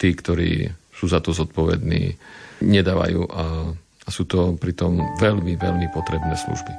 tí, 0.00 0.10
ktorí 0.10 0.66
sú 0.90 1.06
za 1.06 1.22
to 1.22 1.30
zodpovední, 1.30 2.18
nedávajú 2.62 3.22
a, 3.30 3.44
a 3.78 4.08
sú 4.10 4.26
to 4.26 4.54
pritom 4.58 5.18
veľmi, 5.22 5.54
veľmi 5.54 5.86
potrebné 5.94 6.34
služby. 6.34 6.72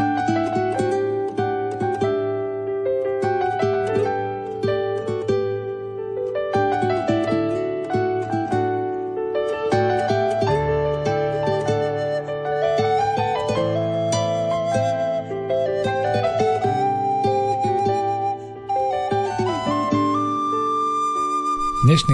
Dnešný 0.00 0.39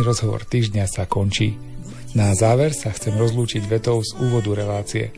rozhovor 0.07 0.47
týždňa 0.47 0.87
sa 0.87 1.11
končí. 1.11 1.59
Na 2.15 2.31
záver 2.39 2.71
sa 2.73 2.95
chcem 2.95 3.19
rozlúčiť 3.19 3.67
vetou 3.67 3.99
z 4.01 4.15
úvodu 4.23 4.55
relácie. 4.55 5.11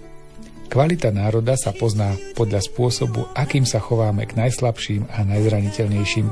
Kvalita 0.69 1.13
národa 1.13 1.57
sa 1.57 1.77
pozná 1.77 2.17
podľa 2.37 2.65
spôsobu, 2.65 3.29
akým 3.37 3.65
sa 3.69 3.81
chováme 3.81 4.25
k 4.25 4.37
najslabším 4.37 5.09
a 5.13 5.25
najzraniteľnejším. 5.29 6.27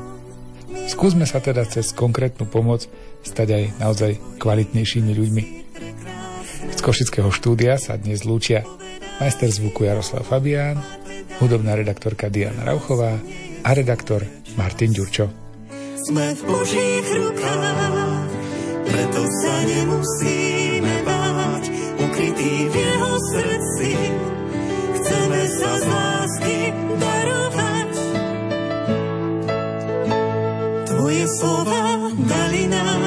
Skúsme 0.88 1.24
sa 1.24 1.40
teda 1.40 1.64
cez 1.64 1.92
konkrétnu 1.96 2.44
pomoc 2.44 2.84
stať 3.24 3.48
aj 3.52 3.64
naozaj 3.80 4.12
kvalitnejšími 4.40 5.12
ľuďmi. 5.12 5.44
Z 6.76 6.80
Košického 6.84 7.32
štúdia 7.32 7.80
sa 7.80 7.96
dnes 7.96 8.28
lúčia 8.28 8.66
majster 9.16 9.48
zvuku 9.48 9.88
Jaroslav 9.88 10.28
Fabián, 10.28 10.76
hudobná 11.40 11.72
redaktorka 11.72 12.28
Diana 12.28 12.68
Rauchová 12.68 13.16
a 13.64 13.70
redaktor 13.72 14.28
Martin 14.60 14.92
Ďurčo. 14.92 15.26
Sme 16.06 16.36
v 16.36 16.42
Božích 16.44 17.08
rukách 17.18 17.85
preto 18.96 19.28
sa 19.28 19.56
nemusíme 19.68 20.94
báť, 21.04 21.64
ukrytý 22.00 22.72
v 22.72 22.74
jeho 22.80 23.12
srdci. 23.28 23.92
Chceme 24.96 25.40
sa 25.52 25.70
z 25.76 25.84
lásky 25.84 26.56
darovať. 26.96 27.92
Tvoje 30.88 31.24
slova 31.28 32.08
dali 32.24 32.62
nám 32.72 33.02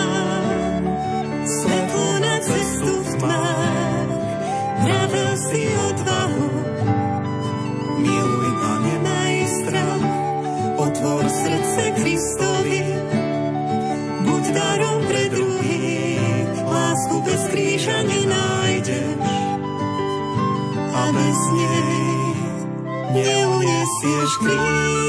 svetlo 1.41 2.09
na 2.21 2.35
cestu 2.37 2.93
v 2.93 3.09
tmách. 3.25 4.09
Vravel 4.85 5.31
si 5.41 5.61
odvahu, 5.89 6.47
miluj 7.97 8.49
a 8.61 8.73
nemaj 8.77 9.35
strach, 9.57 10.05
otvor 10.77 11.25
srdce 11.25 11.83
Kristovi, 11.97 12.48
neuniesieš 24.03 24.37
kríž. 24.39 25.08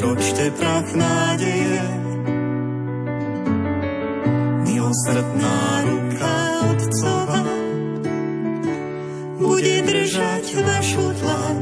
Prekročte 0.00 0.48
prach 0.56 0.88
nádeje. 0.96 1.84
Milosrdná 4.64 5.60
ruka 5.84 6.36
Otcova 6.72 7.44
bude 9.36 9.76
držať 9.84 10.46
vašu 10.64 11.04
tlan, 11.20 11.56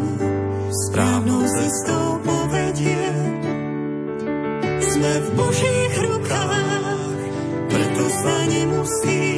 správnou 0.71 1.43
cestou 1.51 2.23
povedie. 2.23 3.11
Sme 4.87 5.13
v 5.19 5.29
Božích 5.35 5.95
rukách, 5.99 7.19
preto 7.75 8.05
sa 8.07 8.37
nemusíme 8.47 9.38